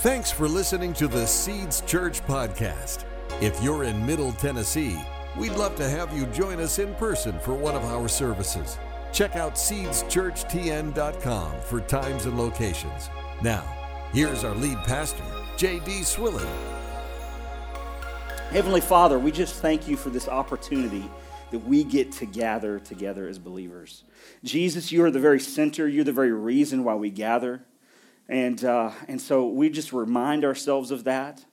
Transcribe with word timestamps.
Thanks 0.00 0.30
for 0.30 0.48
listening 0.48 0.94
to 0.94 1.08
the 1.08 1.26
Seeds 1.26 1.82
Church 1.82 2.22
podcast. 2.22 3.04
If 3.42 3.62
you're 3.62 3.84
in 3.84 4.06
Middle 4.06 4.32
Tennessee, 4.32 4.98
we'd 5.36 5.52
love 5.52 5.76
to 5.76 5.86
have 5.86 6.16
you 6.16 6.24
join 6.28 6.58
us 6.58 6.78
in 6.78 6.94
person 6.94 7.38
for 7.40 7.52
one 7.52 7.74
of 7.74 7.84
our 7.84 8.08
services. 8.08 8.78
Check 9.12 9.36
out 9.36 9.56
seedschurchtn.com 9.56 11.60
for 11.60 11.82
times 11.82 12.24
and 12.24 12.38
locations. 12.38 13.10
Now, 13.42 13.60
here's 14.14 14.42
our 14.42 14.54
lead 14.54 14.78
pastor, 14.84 15.22
J.D. 15.58 16.04
Swilling. 16.04 16.48
Heavenly 18.52 18.80
Father, 18.80 19.18
we 19.18 19.30
just 19.30 19.56
thank 19.56 19.86
you 19.86 19.98
for 19.98 20.08
this 20.08 20.28
opportunity 20.28 21.04
that 21.50 21.58
we 21.58 21.84
get 21.84 22.10
to 22.12 22.24
gather 22.24 22.78
together 22.78 23.28
as 23.28 23.38
believers. 23.38 24.04
Jesus, 24.44 24.92
you 24.92 25.04
are 25.04 25.10
the 25.10 25.20
very 25.20 25.40
center, 25.40 25.86
you're 25.86 26.04
the 26.04 26.12
very 26.12 26.32
reason 26.32 26.84
why 26.84 26.94
we 26.94 27.10
gather. 27.10 27.66
And, 28.30 28.64
uh, 28.64 28.92
and 29.08 29.20
so 29.20 29.48
we 29.48 29.70
just 29.70 29.92
remind 29.92 30.44
ourselves 30.44 30.92
of 30.92 31.02
that. 31.04 31.44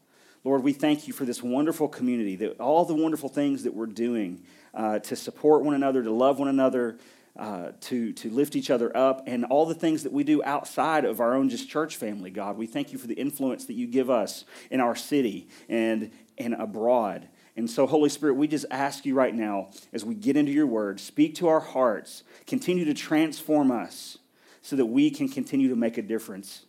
Lord, 0.44 0.63
we 0.63 0.73
thank 0.73 1.08
you 1.08 1.13
for 1.13 1.26
this 1.26 1.41
wonderful 1.41 1.88
community, 1.88 2.35
that 2.35 2.59
all 2.59 2.85
the 2.85 2.94
wonderful 2.94 3.30
things 3.30 3.63
that 3.63 3.73
we're 3.73 3.88
doing 3.88 4.44
uh, 4.76 4.99
to 4.99 5.16
support 5.16 5.63
one 5.63 5.73
another, 5.73 6.04
to 6.04 6.12
love 6.12 6.38
one 6.38 6.48
another, 6.48 6.99
uh, 7.35 7.71
to, 7.82 8.13
to 8.13 8.30
lift 8.30 8.55
each 8.55 8.70
other 8.70 8.95
up, 8.95 9.23
and 9.26 9.44
all 9.45 9.66
the 9.66 9.73
things 9.73 10.04
that 10.04 10.13
we 10.13 10.23
do 10.23 10.44
outside 10.44 11.04
of 11.04 11.20
our 11.20 11.34
own 11.34 11.49
just 11.49 11.68
church 11.68 11.95
family, 11.95 12.30
God. 12.30 12.58
We 12.58 12.68
thank 12.68 12.94
you 12.94 12.99
for 12.99 13.07
the 13.07 13.16
influence 13.16 13.66
that 13.66 13.73
you 13.73 13.88
give 13.88 14.12
us 14.12 14.46
in 14.70 14.80
our 14.80 14.96
city 14.96 15.48
and, 15.68 16.12
and 16.38 16.54
abroad. 16.54 17.27
And 17.55 17.68
so, 17.68 17.88
Holy 17.88 18.09
Spirit, 18.09 18.35
we 18.35 18.48
just 18.48 18.68
ask 18.70 19.04
you 19.04 19.16
right 19.16 19.34
now, 19.34 19.70
as 19.94 20.05
we 20.05 20.13
get 20.13 20.38
into 20.38 20.52
your 20.52 20.68
word, 20.68 20.99
speak 20.99 21.34
to 21.35 21.48
our 21.48 21.59
hearts, 21.59 22.21
continue 22.46 22.85
to 22.85 22.94
transform 22.94 23.71
us 23.71 24.20
so 24.62 24.76
that 24.76 24.86
we 24.86 25.10
can 25.10 25.30
continue 25.30 25.70
to 25.70 25.76
make 25.76 25.98
a 25.98 26.02
difference 26.02 26.66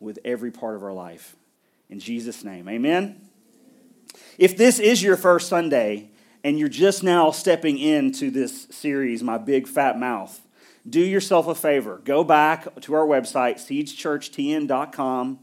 with 0.00 0.18
every 0.24 0.50
part 0.50 0.76
of 0.76 0.82
our 0.82 0.92
life. 0.92 1.36
In 1.88 2.00
Jesus' 2.00 2.44
name, 2.44 2.68
amen. 2.68 3.20
If 4.38 4.56
this 4.56 4.78
is 4.78 5.02
your 5.02 5.16
first 5.16 5.48
Sunday 5.48 6.10
and 6.44 6.58
you're 6.58 6.68
just 6.68 7.02
now 7.02 7.30
stepping 7.30 7.78
into 7.78 8.30
this 8.30 8.66
series, 8.70 9.22
My 9.22 9.38
Big 9.38 9.68
Fat 9.68 9.98
Mouth, 9.98 10.40
do 10.88 11.00
yourself 11.00 11.46
a 11.46 11.54
favor. 11.54 12.00
Go 12.04 12.24
back 12.24 12.80
to 12.82 12.94
our 12.94 13.06
website, 13.06 13.56
seedschurchtn.com, 13.56 15.38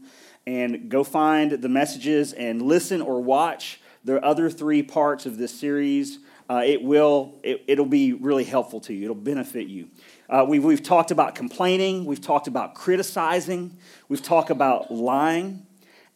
and 0.46 0.90
go 0.90 1.04
find 1.04 1.52
the 1.52 1.68
messages 1.68 2.32
and 2.32 2.60
listen 2.62 3.00
or 3.00 3.22
watch 3.22 3.80
the 4.04 4.22
other 4.24 4.50
three 4.50 4.82
parts 4.82 5.26
of 5.26 5.38
this 5.38 5.58
series. 5.58 6.18
Uh, 6.50 6.62
it 6.64 6.82
will 6.82 7.38
it, 7.44 7.62
it'll 7.68 7.86
be 7.86 8.12
really 8.12 8.44
helpful 8.44 8.80
to 8.80 8.92
you 8.92 9.04
it'll 9.04 9.14
benefit 9.14 9.68
you 9.68 9.88
uh, 10.30 10.44
we, 10.48 10.60
we've 10.60 10.82
talked 10.82 11.10
about 11.10 11.34
complaining, 11.34 12.04
we've 12.04 12.20
talked 12.20 12.46
about 12.46 12.76
criticizing, 12.76 13.76
we've 14.08 14.22
talked 14.22 14.50
about 14.50 14.92
lying. 14.92 15.66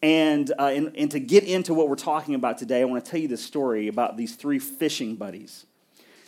And, 0.03 0.53
uh, 0.57 0.67
and, 0.67 0.97
and 0.97 1.11
to 1.11 1.19
get 1.19 1.43
into 1.43 1.75
what 1.75 1.89
we're 1.89 1.97
talking 1.97 2.37
about 2.37 2.59
today, 2.59 2.81
I 2.81 2.85
want 2.85 3.05
to 3.05 3.11
tell 3.11 3.19
you 3.19 3.27
this 3.27 3.45
story 3.45 3.89
about 3.89 4.17
these 4.17 4.37
three 4.37 4.61
fishing 4.61 5.17
buddies. 5.17 5.67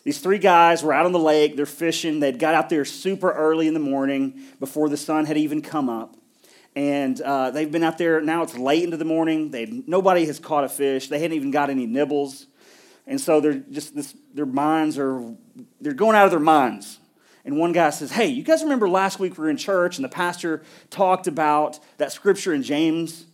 These 0.02 0.18
three 0.18 0.38
guys 0.38 0.82
were 0.82 0.92
out 0.92 1.06
on 1.06 1.12
the 1.12 1.20
lake, 1.20 1.56
they're 1.56 1.64
fishing. 1.64 2.18
They'd 2.18 2.40
got 2.40 2.54
out 2.54 2.70
there 2.70 2.84
super 2.84 3.30
early 3.30 3.68
in 3.68 3.74
the 3.74 3.80
morning 3.80 4.42
before 4.58 4.88
the 4.88 4.96
sun 4.96 5.26
had 5.26 5.36
even 5.36 5.62
come 5.62 5.88
up. 5.88 6.16
And 6.74 7.20
uh, 7.20 7.52
they've 7.52 7.70
been 7.70 7.84
out 7.84 7.98
there, 7.98 8.20
now 8.20 8.42
it's 8.42 8.58
late 8.58 8.82
into 8.82 8.96
the 8.96 9.04
morning. 9.04 9.52
They, 9.52 9.66
nobody 9.86 10.26
has 10.26 10.40
caught 10.40 10.64
a 10.64 10.68
fish, 10.68 11.08
they 11.08 11.20
hadn't 11.20 11.36
even 11.36 11.52
got 11.52 11.70
any 11.70 11.86
nibbles. 11.86 12.46
And 13.06 13.20
so 13.20 13.40
they're 13.40 13.54
just, 13.54 13.94
this, 13.94 14.14
their 14.34 14.46
minds 14.46 14.98
are, 14.98 15.22
they're 15.80 15.94
going 15.94 16.16
out 16.16 16.24
of 16.24 16.30
their 16.30 16.40
minds 16.40 16.98
and 17.46 17.56
one 17.56 17.70
guy 17.70 17.90
says, 17.90 18.10
Hey, 18.10 18.26
you 18.26 18.42
guys 18.42 18.62
remember 18.64 18.88
last 18.88 19.20
week 19.20 19.38
we 19.38 19.44
were 19.44 19.50
in 19.50 19.56
church 19.56 19.96
and 19.96 20.04
the 20.04 20.10
pastor 20.10 20.62
talked 20.90 21.28
about 21.28 21.78
that 21.96 22.10
scripture 22.10 22.52
in 22.52 22.64
James 22.64 23.24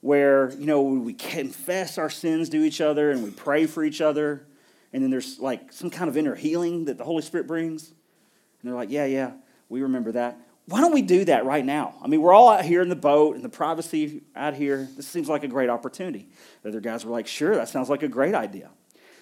where, 0.00 0.50
you 0.54 0.66
know, 0.66 0.82
we 0.82 1.14
confess 1.14 1.96
our 1.96 2.10
sins 2.10 2.48
to 2.48 2.56
each 2.64 2.80
other 2.80 3.12
and 3.12 3.22
we 3.22 3.30
pray 3.30 3.66
for 3.66 3.84
each 3.84 4.00
other. 4.00 4.44
And 4.92 5.02
then 5.02 5.10
there's 5.10 5.38
like 5.38 5.72
some 5.72 5.88
kind 5.88 6.10
of 6.10 6.16
inner 6.16 6.34
healing 6.34 6.86
that 6.86 6.98
the 6.98 7.04
Holy 7.04 7.22
Spirit 7.22 7.46
brings. 7.46 7.88
And 7.88 8.68
they're 8.68 8.74
like, 8.74 8.90
Yeah, 8.90 9.04
yeah, 9.04 9.32
we 9.68 9.82
remember 9.82 10.12
that. 10.12 10.36
Why 10.66 10.80
don't 10.80 10.92
we 10.92 11.02
do 11.02 11.24
that 11.26 11.44
right 11.44 11.64
now? 11.64 11.94
I 12.02 12.08
mean, 12.08 12.22
we're 12.22 12.32
all 12.32 12.48
out 12.48 12.64
here 12.64 12.82
in 12.82 12.88
the 12.88 12.96
boat 12.96 13.36
and 13.36 13.44
the 13.44 13.48
privacy 13.48 14.22
out 14.34 14.54
here. 14.54 14.88
This 14.96 15.06
seems 15.06 15.28
like 15.28 15.44
a 15.44 15.48
great 15.48 15.70
opportunity. 15.70 16.28
The 16.62 16.70
other 16.70 16.80
guys 16.80 17.04
were 17.04 17.12
like, 17.12 17.28
Sure, 17.28 17.54
that 17.54 17.68
sounds 17.68 17.88
like 17.88 18.02
a 18.02 18.08
great 18.08 18.34
idea. 18.34 18.70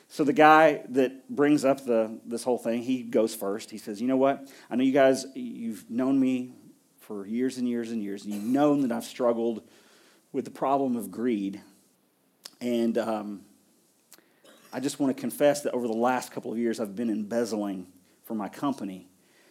So 0.09 0.25
the 0.25 0.33
guy 0.33 0.83
that 0.91 1.29
brings 1.29 1.65
up 1.65 1.85
the, 1.85 2.19
this 2.25 2.43
whole 2.43 2.59
thing, 2.59 2.83
he 2.83 3.03
goes 3.03 3.35
first. 3.35 3.71
He 3.71 3.79
says, 3.79 4.01
You 4.01 4.09
know 4.09 4.17
what? 4.17 4.49
I 4.71 4.77
know 4.77 4.83
you 4.83 4.93
guys, 4.93 5.27
you've 5.35 5.89
known 5.91 6.19
me 6.19 6.55
for 7.01 7.27
years 7.27 7.59
and 7.59 7.69
years 7.69 7.91
and 7.91 8.03
years, 8.03 8.25
and 8.25 8.35
you've 8.35 8.43
known 8.43 8.83
that 8.83 8.93
I've 8.93 9.05
struggled 9.05 9.63
with 10.33 10.45
the 10.45 10.51
problem 10.51 10.97
of 10.97 11.11
greed. 11.11 11.61
And 12.61 12.97
um, 12.99 13.43
I 14.73 14.81
just 14.81 14.99
want 14.99 15.15
to 15.17 15.21
confess 15.21 15.63
that 15.63 15.75
over 15.75 15.87
the 15.87 15.95
last 15.95 16.33
couple 16.33 16.53
of 16.53 16.59
years, 16.59 16.81
I've 16.81 16.97
been 16.97 17.11
embezzling 17.11 17.87
for 18.25 18.35
my 18.35 18.49
company. 18.49 19.09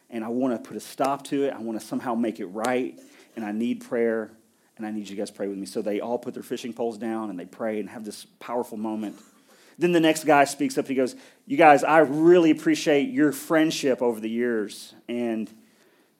And 0.09 0.23
I 0.23 0.29
want 0.29 0.53
to 0.53 0.67
put 0.67 0.77
a 0.77 0.79
stop 0.79 1.23
to 1.25 1.45
it. 1.45 1.53
I 1.53 1.59
want 1.59 1.79
to 1.79 1.85
somehow 1.85 2.15
make 2.15 2.39
it 2.39 2.45
right. 2.45 2.99
And 3.35 3.43
I 3.43 3.51
need 3.51 3.85
prayer. 3.87 4.31
And 4.77 4.85
I 4.85 4.91
need 4.91 5.09
you 5.09 5.15
guys 5.15 5.29
to 5.29 5.35
pray 5.35 5.47
with 5.47 5.57
me. 5.57 5.65
So 5.65 5.81
they 5.81 5.99
all 5.99 6.17
put 6.17 6.33
their 6.33 6.43
fishing 6.43 6.73
poles 6.73 6.97
down 6.97 7.29
and 7.29 7.39
they 7.39 7.45
pray 7.45 7.79
and 7.79 7.89
have 7.89 8.05
this 8.05 8.25
powerful 8.39 8.77
moment. 8.77 9.17
Then 9.77 9.91
the 9.91 9.99
next 9.99 10.23
guy 10.23 10.45
speaks 10.45 10.77
up. 10.77 10.87
He 10.87 10.95
goes, 10.95 11.15
You 11.45 11.57
guys, 11.57 11.83
I 11.83 11.99
really 11.99 12.51
appreciate 12.51 13.09
your 13.09 13.31
friendship 13.31 14.01
over 14.01 14.19
the 14.19 14.29
years. 14.29 14.93
And 15.07 15.51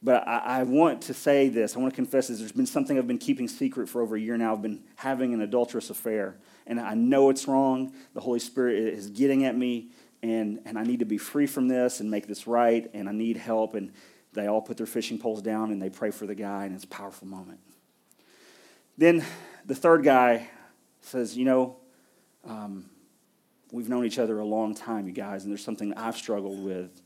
but 0.04 0.28
I, 0.28 0.60
I, 0.60 0.64
want 0.64 1.02
to 1.04 1.14
say 1.14 1.50
this. 1.50 1.76
I 1.76 1.80
want 1.80 1.92
to 1.92 1.96
confess 1.96 2.28
this. 2.28 2.38
There's 2.40 2.52
been 2.52 2.68
something 2.68 2.98
I've 2.98 3.08
been 3.08 3.18
keeping 3.18 3.48
secret 3.48 3.90
for 3.90 4.02
over 4.02 4.16
a 4.16 4.20
year 4.20 4.38
now. 4.38 4.54
I've 4.54 4.62
been 4.62 4.84
having 4.96 5.34
an 5.34 5.42
adulterous 5.42 5.90
affair. 5.90 6.38
And 6.68 6.80
I 6.80 6.94
know 6.94 7.30
it's 7.32 7.48
wrong. 7.48 7.94
The 8.14 8.22
Holy 8.22 8.40
Spirit 8.40 8.76
is 8.76 9.10
getting 9.10 9.46
at 9.46 9.58
me. 9.58 9.90
And, 10.22 10.60
and 10.66 10.78
I 10.78 10.84
need 10.84 11.00
to 11.00 11.06
be 11.06 11.18
free 11.18 11.48
from 11.48 11.68
this 11.68 12.00
and 12.00 12.12
make 12.12 12.28
this 12.28 12.46
right. 12.46 12.90
And 12.94 13.10
I 13.10 13.12
need 13.12 13.38
help. 13.38 13.74
And 13.74 13.92
they 14.34 14.48
all 14.48 14.62
put 14.62 14.78
their 14.78 14.86
fishing 14.86 15.18
poles 15.18 15.42
down 15.42 15.72
and 15.72 15.82
they 15.82 15.90
pray 15.90 16.12
for 16.12 16.28
the 16.28 16.36
guy. 16.36 16.66
And 16.66 16.76
it's 16.76 16.84
a 16.84 16.88
powerful 16.88 17.28
moment. 17.28 17.60
Then 19.00 19.26
the 19.66 19.76
third 19.76 20.04
guy 20.04 20.48
says, 21.02 21.36
You 21.36 21.46
know, 21.46 21.78
um, 22.46 22.86
we've 23.72 23.90
known 23.90 24.06
each 24.06 24.20
other 24.20 24.40
a 24.40 24.46
long 24.46 24.76
time, 24.76 25.08
you 25.08 25.14
guys, 25.14 25.44
and 25.44 25.52
there's 25.52 25.64
something 25.64 25.94
I've 25.94 26.18
struggled 26.18 26.64
with 26.64 27.02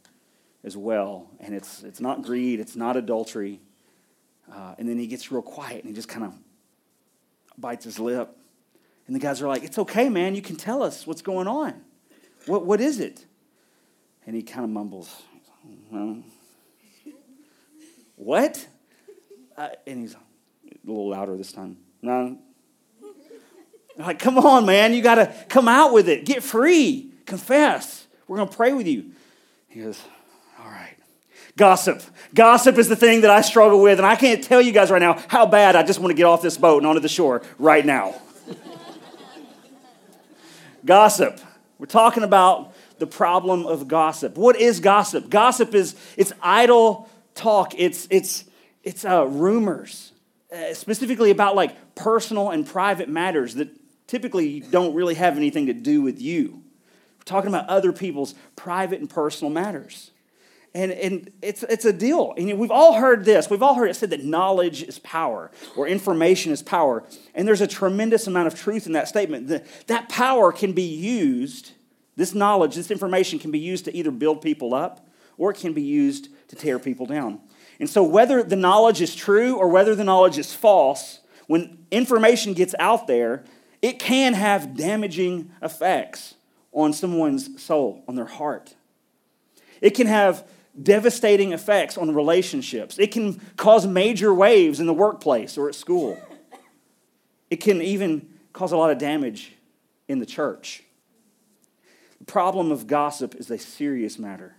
as 0.63 0.77
well. 0.77 1.29
And 1.39 1.55
it's, 1.55 1.83
it's 1.83 1.99
not 1.99 2.21
greed, 2.21 2.59
it's 2.59 2.75
not 2.75 2.97
adultery. 2.97 3.59
Uh, 4.51 4.75
and 4.77 4.87
then 4.87 4.97
he 4.97 5.07
gets 5.07 5.31
real 5.31 5.41
quiet 5.41 5.83
and 5.83 5.87
he 5.87 5.93
just 5.93 6.09
kind 6.09 6.25
of 6.25 6.33
bites 7.57 7.85
his 7.85 7.99
lip. 7.99 8.35
And 9.07 9.15
the 9.15 9.19
guys 9.19 9.41
are 9.41 9.47
like, 9.47 9.63
It's 9.63 9.77
okay, 9.77 10.09
man. 10.09 10.35
You 10.35 10.41
can 10.41 10.55
tell 10.55 10.83
us 10.83 11.07
what's 11.07 11.21
going 11.21 11.47
on. 11.47 11.81
What, 12.45 12.65
what 12.65 12.81
is 12.81 12.99
it? 12.99 13.25
And 14.25 14.35
he 14.35 14.43
kind 14.43 14.63
of 14.63 14.69
mumbles, 14.69 15.21
Well, 15.91 16.23
what? 18.15 18.67
Uh, 19.57 19.69
and 19.87 20.01
he's 20.01 20.13
a 20.13 20.19
little 20.85 21.09
louder 21.09 21.35
this 21.37 21.51
time. 21.51 21.77
No, 22.01 22.37
like, 24.03 24.19
come 24.19 24.37
on, 24.37 24.65
man, 24.65 24.93
you 24.93 25.01
got 25.01 25.15
to 25.15 25.33
come 25.49 25.67
out 25.67 25.93
with 25.93 26.09
it. 26.09 26.25
Get 26.25 26.43
free. 26.43 27.11
Confess. 27.25 28.07
We're 28.27 28.37
going 28.37 28.49
to 28.49 28.55
pray 28.55 28.73
with 28.73 28.87
you. 28.87 29.11
He 29.67 29.81
goes, 29.81 30.01
all 30.59 30.69
right. 30.69 30.95
Gossip. 31.57 32.01
Gossip 32.33 32.77
is 32.77 32.87
the 32.87 32.95
thing 32.95 33.21
that 33.21 33.31
I 33.31 33.41
struggle 33.41 33.81
with, 33.81 33.99
and 33.99 34.05
I 34.05 34.15
can't 34.15 34.43
tell 34.43 34.61
you 34.61 34.71
guys 34.71 34.91
right 34.91 35.01
now 35.01 35.21
how 35.27 35.45
bad 35.45 35.75
I 35.75 35.83
just 35.83 35.99
want 35.99 36.11
to 36.11 36.15
get 36.15 36.25
off 36.25 36.41
this 36.41 36.57
boat 36.57 36.77
and 36.77 36.87
onto 36.87 37.01
the 37.01 37.09
shore 37.09 37.41
right 37.59 37.85
now. 37.85 38.15
gossip. 40.85 41.39
We're 41.77 41.87
talking 41.87 42.23
about 42.23 42.73
the 42.99 43.07
problem 43.07 43.65
of 43.65 43.87
gossip. 43.87 44.37
What 44.37 44.55
is 44.55 44.79
gossip? 44.79 45.29
Gossip 45.29 45.73
is 45.73 45.95
it's 46.15 46.31
idle 46.41 47.09
talk. 47.33 47.73
It's 47.77 48.07
it's 48.09 48.45
it's 48.83 49.03
uh, 49.03 49.25
rumors, 49.27 50.11
uh, 50.55 50.73
specifically 50.73 51.31
about 51.31 51.55
like 51.55 51.95
personal 51.95 52.51
and 52.51 52.65
private 52.65 53.09
matters 53.09 53.55
that 53.55 53.69
typically 54.11 54.59
don't 54.59 54.93
really 54.93 55.15
have 55.15 55.37
anything 55.37 55.67
to 55.67 55.73
do 55.73 56.01
with 56.01 56.21
you. 56.21 56.61
We're 57.17 57.23
talking 57.23 57.47
about 57.47 57.69
other 57.69 57.93
people's 57.93 58.35
private 58.57 58.99
and 58.99 59.09
personal 59.09 59.49
matters. 59.49 60.11
And, 60.73 60.91
and 60.91 61.31
it's, 61.41 61.63
it's 61.63 61.85
a 61.85 61.93
deal. 61.93 62.33
And 62.37 62.59
we've 62.59 62.71
all 62.71 62.95
heard 62.95 63.23
this. 63.23 63.49
We've 63.49 63.63
all 63.63 63.75
heard 63.75 63.89
it 63.89 63.95
said 63.95 64.09
that 64.09 64.25
knowledge 64.25 64.83
is 64.83 64.99
power 64.99 65.49
or 65.77 65.87
information 65.87 66.51
is 66.51 66.61
power. 66.61 67.05
And 67.33 67.47
there's 67.47 67.61
a 67.61 67.67
tremendous 67.67 68.27
amount 68.27 68.47
of 68.47 68.55
truth 68.55 68.85
in 68.85 68.91
that 68.93 69.07
statement. 69.07 69.47
That, 69.47 69.65
that 69.87 70.09
power 70.09 70.51
can 70.51 70.73
be 70.73 70.83
used, 70.83 71.71
this 72.17 72.35
knowledge, 72.35 72.75
this 72.75 72.91
information 72.91 73.39
can 73.39 73.51
be 73.51 73.59
used 73.59 73.85
to 73.85 73.95
either 73.95 74.11
build 74.11 74.41
people 74.41 74.73
up 74.73 75.07
or 75.37 75.51
it 75.51 75.57
can 75.57 75.71
be 75.71 75.81
used 75.81 76.27
to 76.49 76.57
tear 76.57 76.79
people 76.79 77.05
down. 77.05 77.39
And 77.79 77.89
so, 77.89 78.03
whether 78.03 78.43
the 78.43 78.57
knowledge 78.57 79.01
is 79.01 79.15
true 79.15 79.55
or 79.55 79.69
whether 79.69 79.95
the 79.95 80.03
knowledge 80.03 80.37
is 80.37 80.53
false, 80.53 81.21
when 81.47 81.85
information 81.91 82.53
gets 82.53 82.75
out 82.77 83.07
there, 83.07 83.43
it 83.81 83.99
can 83.99 84.33
have 84.33 84.75
damaging 84.75 85.51
effects 85.61 86.35
on 86.71 86.93
someone's 86.93 87.61
soul, 87.61 88.03
on 88.07 88.15
their 88.15 88.25
heart. 88.25 88.75
It 89.81 89.91
can 89.91 90.07
have 90.07 90.47
devastating 90.81 91.51
effects 91.51 91.97
on 91.97 92.13
relationships. 92.13 92.97
It 92.97 93.11
can 93.11 93.41
cause 93.57 93.85
major 93.85 94.33
waves 94.33 94.79
in 94.79 94.85
the 94.85 94.93
workplace 94.93 95.57
or 95.57 95.67
at 95.67 95.75
school. 95.75 96.17
It 97.49 97.57
can 97.57 97.81
even 97.81 98.29
cause 98.53 98.71
a 98.71 98.77
lot 98.77 98.91
of 98.91 98.97
damage 98.97 99.53
in 100.07 100.19
the 100.19 100.25
church. 100.25 100.83
The 102.19 102.25
problem 102.25 102.71
of 102.71 102.87
gossip 102.87 103.35
is 103.35 103.49
a 103.49 103.57
serious 103.57 104.19
matter. 104.19 104.55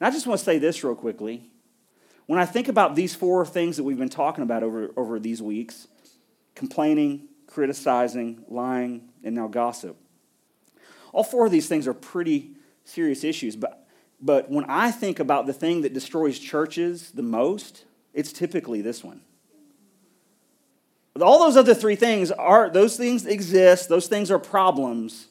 And 0.00 0.06
I 0.06 0.10
just 0.10 0.26
want 0.26 0.38
to 0.38 0.44
say 0.44 0.58
this 0.58 0.82
real 0.82 0.94
quickly. 0.94 1.50
When 2.26 2.40
I 2.40 2.46
think 2.46 2.68
about 2.68 2.96
these 2.96 3.14
four 3.14 3.44
things 3.44 3.76
that 3.76 3.84
we've 3.84 3.98
been 3.98 4.08
talking 4.08 4.42
about 4.42 4.62
over, 4.62 4.90
over 4.96 5.20
these 5.20 5.42
weeks 5.42 5.86
complaining, 6.54 7.28
criticizing, 7.54 8.44
lying, 8.48 9.08
and 9.22 9.34
now 9.34 9.48
gossip 9.48 9.96
all 11.14 11.22
four 11.22 11.46
of 11.46 11.52
these 11.52 11.68
things 11.68 11.86
are 11.86 11.94
pretty 11.94 12.50
serious 12.84 13.24
issues. 13.24 13.54
But, 13.54 13.86
but 14.20 14.50
when 14.50 14.64
I 14.68 14.90
think 14.90 15.20
about 15.20 15.46
the 15.46 15.52
thing 15.52 15.82
that 15.82 15.94
destroys 15.94 16.38
churches 16.38 17.12
the 17.12 17.22
most, 17.22 17.84
it's 18.12 18.32
typically 18.32 18.82
this 18.82 19.02
one. 19.02 19.20
All 21.20 21.38
those 21.38 21.56
other 21.56 21.74
three 21.74 21.94
things 21.94 22.32
are, 22.32 22.68
those 22.68 22.96
things 22.96 23.24
exist, 23.24 23.88
those 23.88 24.08
things 24.08 24.32
are 24.32 24.40
problems, 24.40 25.28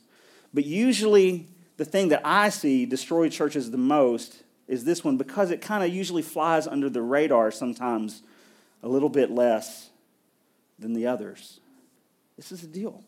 but 0.53 0.65
usually 0.65 1.49
the 1.75 1.83
thing 1.83 2.07
that 2.07 2.21
I 2.23 2.47
see 2.47 2.85
destroy 2.85 3.27
churches 3.27 3.69
the 3.69 3.77
most 3.77 4.43
is 4.69 4.85
this 4.85 5.03
one 5.03 5.17
because 5.17 5.51
it 5.51 5.59
kind 5.59 5.83
of 5.83 5.93
usually 5.93 6.21
flies 6.21 6.67
under 6.67 6.89
the 6.89 7.01
radar 7.01 7.51
sometimes 7.51 8.21
a 8.81 8.87
little 8.87 9.09
bit 9.09 9.29
less 9.29 9.89
than 10.79 10.93
the 10.93 11.07
others. 11.07 11.59
This 12.37 12.51
is 12.51 12.61
the 12.61 12.67
deal. 12.67 13.03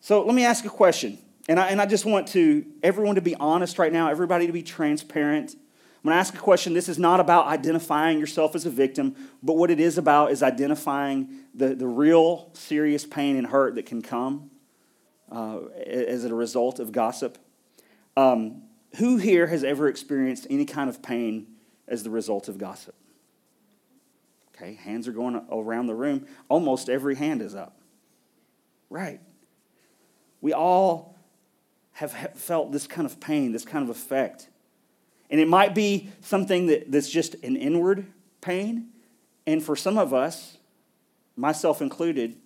So 0.00 0.24
let 0.24 0.34
me 0.34 0.44
ask 0.44 0.64
a 0.64 0.70
question. 0.70 1.18
And 1.48 1.58
I, 1.58 1.68
and 1.68 1.80
I 1.80 1.86
just 1.86 2.04
want 2.04 2.28
to 2.28 2.64
everyone 2.82 3.16
to 3.16 3.20
be 3.20 3.34
honest 3.34 3.78
right 3.78 3.92
now, 3.92 4.08
everybody 4.08 4.46
to 4.46 4.52
be 4.52 4.62
transparent. 4.62 5.54
I'm 5.54 6.08
going 6.08 6.14
to 6.14 6.18
ask 6.18 6.34
a 6.34 6.38
question. 6.38 6.72
This 6.72 6.88
is 6.88 6.98
not 6.98 7.20
about 7.20 7.46
identifying 7.46 8.18
yourself 8.18 8.54
as 8.54 8.64
a 8.64 8.70
victim, 8.70 9.14
but 9.42 9.54
what 9.54 9.70
it 9.70 9.78
is 9.78 9.98
about 9.98 10.30
is 10.30 10.42
identifying 10.42 11.28
the, 11.54 11.74
the 11.74 11.86
real 11.86 12.50
serious 12.54 13.04
pain 13.04 13.36
and 13.36 13.46
hurt 13.46 13.74
that 13.74 13.84
can 13.84 14.00
come 14.00 14.50
uh, 15.30 15.58
as 15.86 16.24
a 16.24 16.34
result 16.34 16.78
of 16.78 16.92
gossip. 16.92 17.36
Um, 18.16 18.62
who 18.96 19.18
here 19.18 19.46
has 19.46 19.62
ever 19.62 19.88
experienced 19.88 20.46
any 20.48 20.64
kind 20.64 20.88
of 20.88 21.02
pain 21.02 21.46
as 21.86 22.02
the 22.02 22.10
result 22.10 22.48
of 22.48 22.56
gossip? 22.56 22.94
Okay, 24.60 24.74
hands 24.74 25.08
are 25.08 25.12
going 25.12 25.40
around 25.50 25.86
the 25.86 25.94
room. 25.94 26.26
Almost 26.48 26.90
every 26.90 27.14
hand 27.14 27.40
is 27.40 27.54
up. 27.54 27.80
Right. 28.90 29.20
We 30.42 30.52
all 30.52 31.16
have 31.92 32.12
felt 32.34 32.72
this 32.72 32.86
kind 32.86 33.06
of 33.06 33.20
pain, 33.20 33.52
this 33.52 33.64
kind 33.64 33.82
of 33.82 33.90
effect. 33.90 34.48
And 35.30 35.40
it 35.40 35.48
might 35.48 35.74
be 35.74 36.10
something 36.20 36.66
that, 36.66 36.90
that's 36.90 37.08
just 37.08 37.34
an 37.42 37.56
inward 37.56 38.06
pain. 38.40 38.88
And 39.46 39.62
for 39.62 39.76
some 39.76 39.96
of 39.96 40.12
us, 40.12 40.58
myself 41.36 41.80
included, 41.80 42.36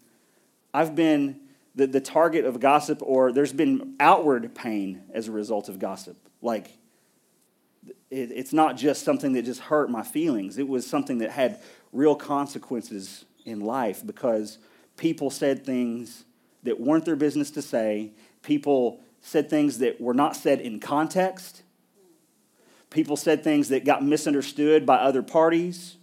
I've 0.73 0.95
been 0.95 1.41
the, 1.75 1.87
the 1.87 2.01
target 2.01 2.45
of 2.45 2.61
gossip, 2.61 3.01
or 3.03 3.33
there's 3.33 3.53
been 3.53 3.95
outward 3.99 4.55
pain 4.55 5.03
as 5.13 5.27
a 5.27 5.33
result 5.33 5.69
of 5.69 5.81
gossip. 5.81 6.17
Like, 6.41 6.69
it, 8.11 8.31
it's 8.31 8.53
not 8.53 8.77
just 8.77 9.05
something 9.05 9.33
that 9.33 9.45
just 9.45 9.61
hurt 9.61 9.91
my 9.91 10.03
feelings, 10.03 10.59
it 10.59 10.69
was 10.69 10.87
something 10.87 11.19
that 11.19 11.31
had 11.31 11.61
real 11.95 12.15
consequences 12.15 13.25
in 13.47 13.61
life 13.61 14.05
because 14.05 14.59
people 14.97 15.31
said 15.31 15.65
things 15.65 16.25
that 16.65 16.81
weren't 16.81 17.05
their 17.05 17.17
business 17.17 17.51
to 17.53 17.63
say. 17.63 18.13
People 18.43 19.01
said 19.21 19.49
things 19.49 19.79
that 19.79 20.01
were 20.01 20.15
not 20.15 20.37
said 20.37 20.61
in 20.61 20.81
context. 20.81 21.63
People 22.91 23.17
said 23.17 23.43
things 23.43 23.69
that 23.71 23.85
got 23.85 24.05
misunderstood 24.05 24.85
by 24.85 24.97
other 24.97 25.23
parties. 25.23 25.97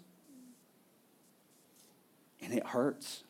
And 2.41 2.53
it 2.53 2.65
hurts. 2.65 3.23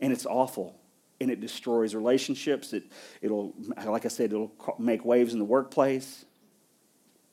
And 0.00 0.12
it's 0.12 0.26
awful. 0.26 0.78
And 1.20 1.30
it 1.30 1.40
destroys 1.40 1.94
relationships. 1.94 2.72
It, 2.72 2.84
it'll, 3.22 3.54
like 3.84 4.04
I 4.04 4.08
said, 4.08 4.32
it'll 4.32 4.52
make 4.78 5.04
waves 5.04 5.32
in 5.32 5.38
the 5.38 5.44
workplace. 5.44 6.24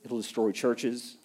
It'll 0.04 0.18
destroy 0.18 0.52
churches. 0.52 1.18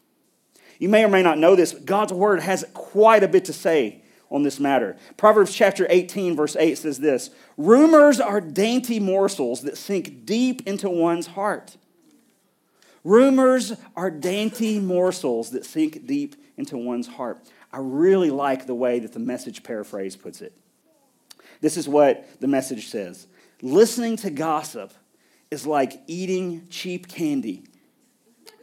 You 0.79 0.89
may 0.89 1.05
or 1.05 1.09
may 1.09 1.23
not 1.23 1.39
know 1.39 1.57
this, 1.57 1.73
but 1.73 1.85
God's 1.85 2.13
word 2.13 2.41
has 2.41 2.65
quite 2.75 3.25
a 3.25 3.29
bit 3.29 3.45
to 3.47 3.53
say 3.53 4.03
on 4.31 4.43
this 4.43 4.61
matter. 4.61 4.97
Proverbs 5.17 5.55
chapter 5.55 5.87
18, 5.89 6.37
verse 6.37 6.57
8 6.57 6.79
says 6.79 6.99
this 6.99 7.31
Rumors 7.57 8.21
are 8.21 8.41
dainty 8.41 9.01
morsels 9.01 9.63
that 9.63 9.77
sink 9.77 10.25
deep 10.25 10.67
into 10.67 10.89
one's 10.89 11.29
heart. 11.29 11.77
Rumors 13.05 13.73
are 13.97 14.11
dainty 14.11 14.79
morsels 14.79 15.51
that 15.51 15.65
sink 15.65 16.07
deep 16.07 16.37
into 16.57 16.77
one's 16.77 17.07
heart. 17.07 17.39
I 17.73 17.79
really 17.79 18.31
like 18.31 18.67
the 18.67 18.75
way 18.75 18.99
that 18.99 19.13
the 19.13 19.19
message 19.19 19.63
paraphrase 19.63 20.17
puts 20.17 20.41
it. 20.41 20.53
This 21.61 21.77
is 21.77 21.89
what 21.89 22.41
the 22.41 22.47
message 22.47 22.89
says 22.89 23.27
Listening 23.63 24.17
to 24.19 24.31
gossip 24.31 24.93
is 25.51 25.67
like 25.67 26.01
eating 26.07 26.67
cheap 26.69 27.09
candy. 27.09 27.65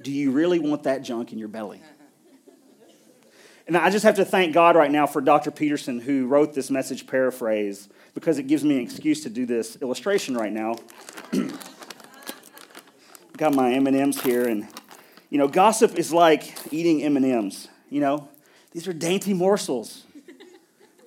Do 0.01 0.11
you 0.11 0.31
really 0.31 0.59
want 0.59 0.83
that 0.83 1.01
junk 1.01 1.33
in 1.33 1.39
your 1.39 1.47
belly? 1.47 1.81
And 3.67 3.75
I 3.75 3.89
just 3.89 4.03
have 4.03 4.15
to 4.15 4.25
thank 4.25 4.53
God 4.53 4.75
right 4.75 4.91
now 4.91 5.07
for 5.07 5.21
Dr. 5.21 5.49
Peterson 5.49 5.99
who 5.99 6.27
wrote 6.27 6.53
this 6.53 6.69
message 6.69 7.07
paraphrase 7.07 7.89
because 8.13 8.37
it 8.37 8.43
gives 8.43 8.63
me 8.63 8.75
an 8.75 8.81
excuse 8.81 9.23
to 9.23 9.29
do 9.29 9.45
this 9.45 9.77
illustration 9.81 10.37
right 10.37 10.51
now. 10.51 10.75
Got 13.37 13.55
my 13.55 13.73
M&Ms 13.73 14.21
here 14.21 14.47
and 14.47 14.67
you 15.29 15.39
know, 15.39 15.47
gossip 15.47 15.95
is 15.95 16.13
like 16.13 16.55
eating 16.71 17.03
M&Ms, 17.03 17.67
you 17.89 17.99
know? 17.99 18.29
These 18.71 18.87
are 18.87 18.93
dainty 18.93 19.33
morsels. 19.33 20.03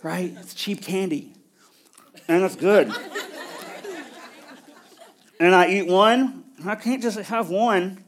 Right? 0.00 0.32
It's 0.38 0.54
cheap 0.54 0.82
candy. 0.82 1.34
And 2.28 2.44
it's 2.44 2.54
good. 2.54 2.86
and 5.40 5.52
I 5.52 5.68
eat 5.68 5.88
one, 5.88 6.44
I 6.64 6.76
can't 6.76 7.02
just 7.02 7.18
have 7.18 7.50
one. 7.50 8.04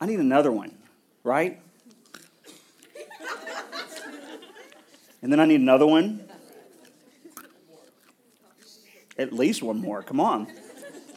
I 0.00 0.06
need 0.06 0.18
another 0.18 0.50
one, 0.50 0.74
right? 1.22 1.60
And 5.24 5.32
then 5.32 5.40
I 5.40 5.46
need 5.46 5.62
another 5.62 5.86
one. 5.86 6.20
At 9.16 9.32
least 9.32 9.62
one 9.62 9.80
more. 9.80 10.02
Come 10.02 10.20
on. 10.20 10.48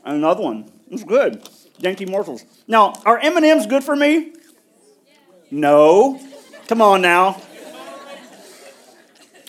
And 0.05 0.15
another 0.15 0.41
one. 0.41 0.71
It's 0.89 1.03
good. 1.03 1.45
Dainty 1.79 2.05
morsels. 2.05 2.45
Now, 2.69 2.93
are 3.05 3.19
M&Ms 3.19 3.67
good 3.67 3.83
for 3.83 3.97
me? 3.97 4.31
No. 5.51 6.21
Come 6.69 6.81
on 6.81 7.01
now. 7.01 7.41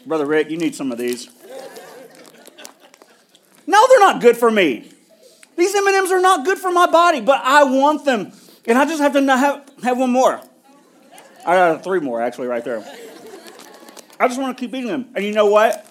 Brother 0.04 0.26
Rick, 0.26 0.50
you 0.50 0.56
need 0.56 0.74
some 0.74 0.90
of 0.90 0.98
these. 0.98 1.28
No, 3.64 3.86
they're 3.86 4.00
not 4.00 4.20
good 4.20 4.36
for 4.36 4.50
me. 4.50 4.90
These 5.56 5.72
M&Ms 5.76 6.10
are 6.10 6.20
not 6.20 6.44
good 6.44 6.58
for 6.58 6.72
my 6.72 6.90
body, 6.90 7.20
but 7.20 7.40
I 7.44 7.62
want 7.62 8.04
them. 8.04 8.32
And 8.66 8.76
I 8.76 8.86
just 8.86 9.00
have 9.00 9.12
to 9.12 9.22
have, 9.24 9.70
have 9.84 9.98
one 9.98 10.10
more. 10.10 10.40
I 11.46 11.54
got 11.54 11.84
three 11.84 12.00
more, 12.00 12.20
actually, 12.20 12.48
right 12.48 12.64
there. 12.64 12.84
I 14.20 14.26
just 14.26 14.40
want 14.40 14.56
to 14.56 14.60
keep 14.60 14.74
eating 14.74 14.88
them. 14.88 15.10
And 15.14 15.24
you 15.24 15.32
know 15.32 15.46
what? 15.46 15.86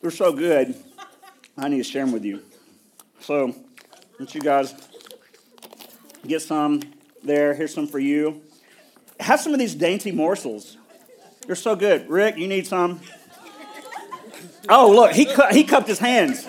They're 0.00 0.10
so 0.10 0.32
good. 0.32 0.74
I 1.56 1.68
need 1.68 1.78
to 1.78 1.84
share 1.84 2.04
them 2.04 2.12
with 2.12 2.24
you. 2.24 2.42
So, 3.20 3.54
let 4.20 4.34
you 4.34 4.40
guys 4.40 4.74
get 6.26 6.40
some 6.40 6.82
there. 7.24 7.54
Here's 7.54 7.74
some 7.74 7.88
for 7.88 7.98
you. 7.98 8.42
Have 9.18 9.40
some 9.40 9.52
of 9.52 9.58
these 9.58 9.74
dainty 9.74 10.12
morsels. 10.12 10.76
They're 11.46 11.56
so 11.56 11.74
good. 11.74 12.08
Rick, 12.08 12.36
you 12.36 12.46
need 12.46 12.66
some? 12.66 13.00
Oh, 14.68 14.92
look, 14.92 15.12
he, 15.12 15.24
cu- 15.24 15.48
he 15.50 15.64
cupped 15.64 15.88
his 15.88 15.98
hands. 15.98 16.44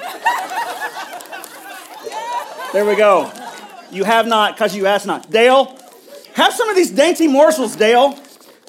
There 2.72 2.86
we 2.86 2.96
go. 2.96 3.32
You 3.92 4.04
have 4.04 4.28
not 4.28 4.56
because 4.56 4.76
you 4.76 4.86
asked 4.86 5.08
not. 5.08 5.32
Dale, 5.32 5.76
have 6.36 6.54
some 6.54 6.70
of 6.70 6.76
these 6.76 6.92
dainty 6.92 7.28
morsels, 7.28 7.76
Dale. 7.76 8.20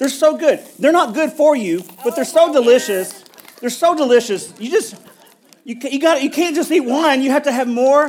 They're 0.01 0.09
so 0.09 0.35
good. 0.35 0.59
They're 0.79 0.91
not 0.91 1.13
good 1.13 1.31
for 1.31 1.55
you, 1.55 1.83
but 2.03 2.15
they're 2.15 2.25
so 2.25 2.51
delicious. 2.51 3.23
They're 3.59 3.69
so 3.69 3.95
delicious. 3.95 4.51
You 4.59 4.71
just 4.71 4.95
you 5.63 5.75
you 5.79 5.99
got 5.99 6.23
you 6.23 6.31
can't 6.31 6.55
just 6.55 6.71
eat 6.71 6.79
one. 6.79 7.21
You 7.21 7.29
have 7.29 7.43
to 7.43 7.51
have 7.51 7.67
more, 7.67 8.05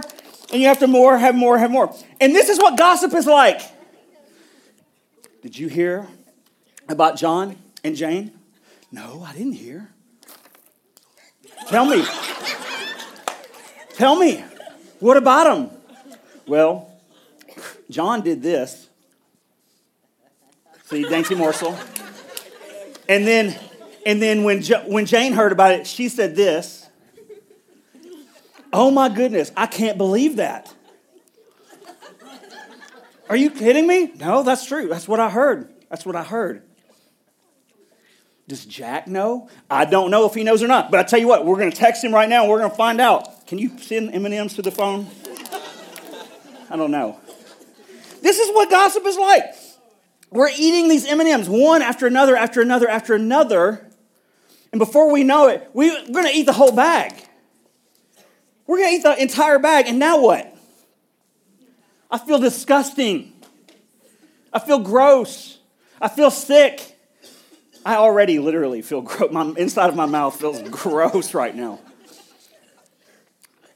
and 0.50 0.62
you 0.62 0.68
have 0.68 0.78
to 0.78 0.86
more, 0.86 1.18
have 1.18 1.34
more, 1.34 1.58
have 1.58 1.70
more. 1.70 1.94
And 2.18 2.34
this 2.34 2.48
is 2.48 2.56
what 2.58 2.78
gossip 2.78 3.12
is 3.12 3.26
like. 3.26 3.60
Did 5.42 5.58
you 5.58 5.68
hear 5.68 6.08
about 6.88 7.18
John 7.18 7.56
and 7.84 7.94
Jane? 7.94 8.32
No, 8.90 9.22
I 9.22 9.34
didn't 9.34 9.52
hear. 9.52 9.90
Tell 11.68 11.84
me. 11.84 12.06
Tell 13.96 14.16
me. 14.16 14.42
What 14.98 15.18
about 15.18 15.44
them? 15.44 15.70
Well, 16.46 16.90
John 17.90 18.22
did 18.22 18.42
this 18.42 18.88
See, 20.92 21.04
dainty 21.04 21.34
morsel. 21.34 21.74
And 23.08 23.26
then, 23.26 23.58
and 24.04 24.20
then 24.20 24.44
when, 24.44 24.60
jo- 24.60 24.84
when 24.86 25.06
Jane 25.06 25.32
heard 25.32 25.50
about 25.50 25.72
it, 25.72 25.86
she 25.86 26.10
said 26.10 26.36
this 26.36 26.86
Oh 28.74 28.90
my 28.90 29.08
goodness, 29.08 29.50
I 29.56 29.66
can't 29.66 29.96
believe 29.96 30.36
that. 30.36 30.74
Are 33.30 33.36
you 33.36 33.50
kidding 33.50 33.86
me? 33.86 34.12
No, 34.16 34.42
that's 34.42 34.66
true. 34.66 34.88
That's 34.88 35.08
what 35.08 35.18
I 35.18 35.30
heard. 35.30 35.72
That's 35.88 36.04
what 36.04 36.14
I 36.14 36.22
heard. 36.22 36.62
Does 38.46 38.66
Jack 38.66 39.08
know? 39.08 39.48
I 39.70 39.86
don't 39.86 40.10
know 40.10 40.26
if 40.26 40.34
he 40.34 40.44
knows 40.44 40.62
or 40.62 40.68
not. 40.68 40.90
But 40.90 41.00
I 41.00 41.04
tell 41.04 41.18
you 41.18 41.28
what, 41.28 41.46
we're 41.46 41.56
going 41.56 41.70
to 41.70 41.76
text 41.76 42.04
him 42.04 42.12
right 42.12 42.28
now 42.28 42.42
and 42.42 42.50
we're 42.50 42.58
going 42.58 42.70
to 42.70 42.76
find 42.76 43.00
out. 43.00 43.46
Can 43.46 43.56
you 43.56 43.78
send 43.78 44.14
M&Ms 44.14 44.54
to 44.54 44.62
the 44.62 44.70
phone? 44.70 45.06
I 46.68 46.76
don't 46.76 46.90
know. 46.90 47.18
This 48.20 48.38
is 48.38 48.54
what 48.54 48.68
gossip 48.68 49.06
is 49.06 49.16
like. 49.16 49.54
We're 50.32 50.50
eating 50.56 50.88
these 50.88 51.04
M&Ms 51.04 51.48
one 51.48 51.82
after 51.82 52.06
another 52.06 52.36
after 52.36 52.62
another 52.62 52.88
after 52.88 53.14
another. 53.14 53.86
And 54.72 54.78
before 54.78 55.12
we 55.12 55.24
know 55.24 55.48
it, 55.48 55.68
we're 55.74 56.06
going 56.06 56.24
to 56.24 56.32
eat 56.32 56.46
the 56.46 56.54
whole 56.54 56.72
bag. 56.72 57.12
We're 58.66 58.78
going 58.78 58.90
to 58.90 58.96
eat 58.96 59.02
the 59.02 59.22
entire 59.22 59.58
bag. 59.58 59.86
And 59.88 59.98
now 59.98 60.22
what? 60.22 60.56
I 62.10 62.16
feel 62.16 62.38
disgusting. 62.38 63.34
I 64.52 64.58
feel 64.58 64.78
gross. 64.78 65.58
I 66.00 66.08
feel 66.08 66.30
sick. 66.30 66.98
I 67.84 67.96
already 67.96 68.38
literally 68.38 68.80
feel 68.80 69.00
gross. 69.02 69.30
My 69.30 69.52
inside 69.58 69.90
of 69.90 69.96
my 69.96 70.06
mouth 70.06 70.40
feels 70.40 70.62
gross 70.70 71.34
right 71.34 71.54
now. 71.54 71.78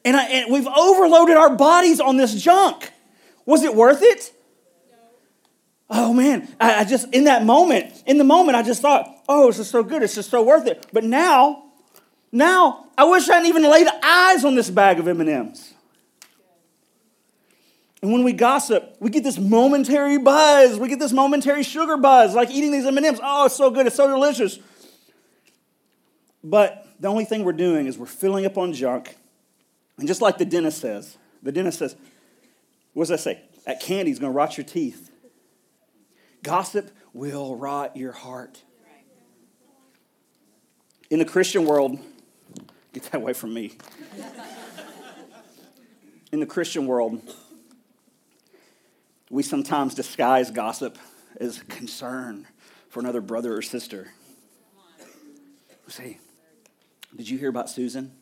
And, 0.07 0.17
I, 0.17 0.25
and 0.29 0.53
we've 0.53 0.69
overloaded 0.69 1.37
our 1.37 1.55
bodies 1.55 2.01
on 2.01 2.17
this 2.17 2.35
junk. 2.41 2.93
Was 3.45 3.63
it 3.63 3.75
worth 3.75 4.03
it? 4.03 4.33
Oh 5.89 6.13
man, 6.13 6.49
I, 6.61 6.81
I 6.81 6.85
just, 6.85 7.13
in 7.15 7.25
that 7.25 7.45
moment, 7.45 8.03
in 8.07 8.19
the 8.19 8.25
moment, 8.25 8.57
I 8.57 8.63
just 8.63 8.83
thought, 8.83 9.09
oh, 9.29 9.47
this 9.47 9.61
is 9.61 9.71
so 9.71 9.83
good. 9.83 10.03
It's 10.03 10.15
just 10.15 10.31
so 10.31 10.43
worth 10.43 10.67
it. 10.67 10.87
But 10.93 11.05
now, 11.05 11.65
now, 12.33 12.87
I 12.99 13.05
wish 13.05 13.29
I 13.29 13.35
hadn't 13.35 13.49
even 13.49 13.63
laid 13.63 13.87
eyes 14.03 14.45
on 14.45 14.57
this 14.57 14.69
bag 14.69 14.99
of 14.99 15.07
M&Ms. 15.07 15.75
And 18.03 18.13
when 18.13 18.25
we 18.25 18.33
gossip, 18.33 18.97
we 19.01 19.11
get 19.11 19.25
this 19.25 19.39
momentary 19.39 20.19
buzz. 20.19 20.79
We 20.79 20.89
get 20.89 20.99
this 20.99 21.13
momentary 21.13 21.63
sugar 21.63 21.97
buzz, 21.97 22.35
like 22.35 22.51
eating 22.51 22.73
these 22.73 22.85
M&Ms. 22.85 23.21
Oh, 23.23 23.47
it's 23.47 23.57
so 23.57 23.71
good. 23.71 23.87
It's 23.87 23.97
so 23.97 24.09
delicious. 24.09 24.59
But 26.43 26.87
the 27.01 27.09
only 27.09 27.25
thing 27.25 27.45
we're 27.45 27.53
doing 27.53 27.87
is 27.87 27.97
we're 27.97 28.07
filling 28.07 28.45
up 28.45 28.59
on 28.59 28.73
junk. 28.73 29.17
And 29.99 30.07
just 30.07 30.21
like 30.21 30.39
the 30.39 30.45
dentist 30.45 30.79
says, 30.79 31.17
the 31.43 31.53
dentist 31.53 31.79
says, 31.79 31.97
what 32.93 33.05
does 33.05 33.09
that 33.09 33.21
say? 33.21 33.41
That 33.65 33.81
candy's 33.81 34.19
going 34.19 34.33
to 34.33 34.37
rot 34.37 34.57
your 34.57 34.67
teeth. 34.67 35.11
Gossip 36.47 36.93
will 37.13 37.57
rot 37.57 37.97
your 37.97 38.13
heart. 38.13 38.63
In 41.11 41.19
the 41.19 41.25
Christian 41.25 41.65
world, 41.65 41.99
get 42.93 43.03
that 43.03 43.17
away 43.17 43.33
from 43.33 43.53
me. 43.53 43.77
In 46.31 46.39
the 46.39 46.47
Christian 46.47 46.87
world, 46.87 47.21
we 49.29 49.43
sometimes 49.43 49.97
disguise 49.97 50.53
gossip 50.53 50.99
as 51.41 51.65
concern 51.65 52.47
for 52.91 53.01
another 53.01 53.21
brother 53.21 53.57
or 53.57 53.61
sister. 53.61 54.13
We 55.85 55.93
say, 55.93 56.19
Did 57.17 57.29
you 57.29 57.39
hear 57.39 57.49
about 57.49 57.69
Susan? 57.69 58.13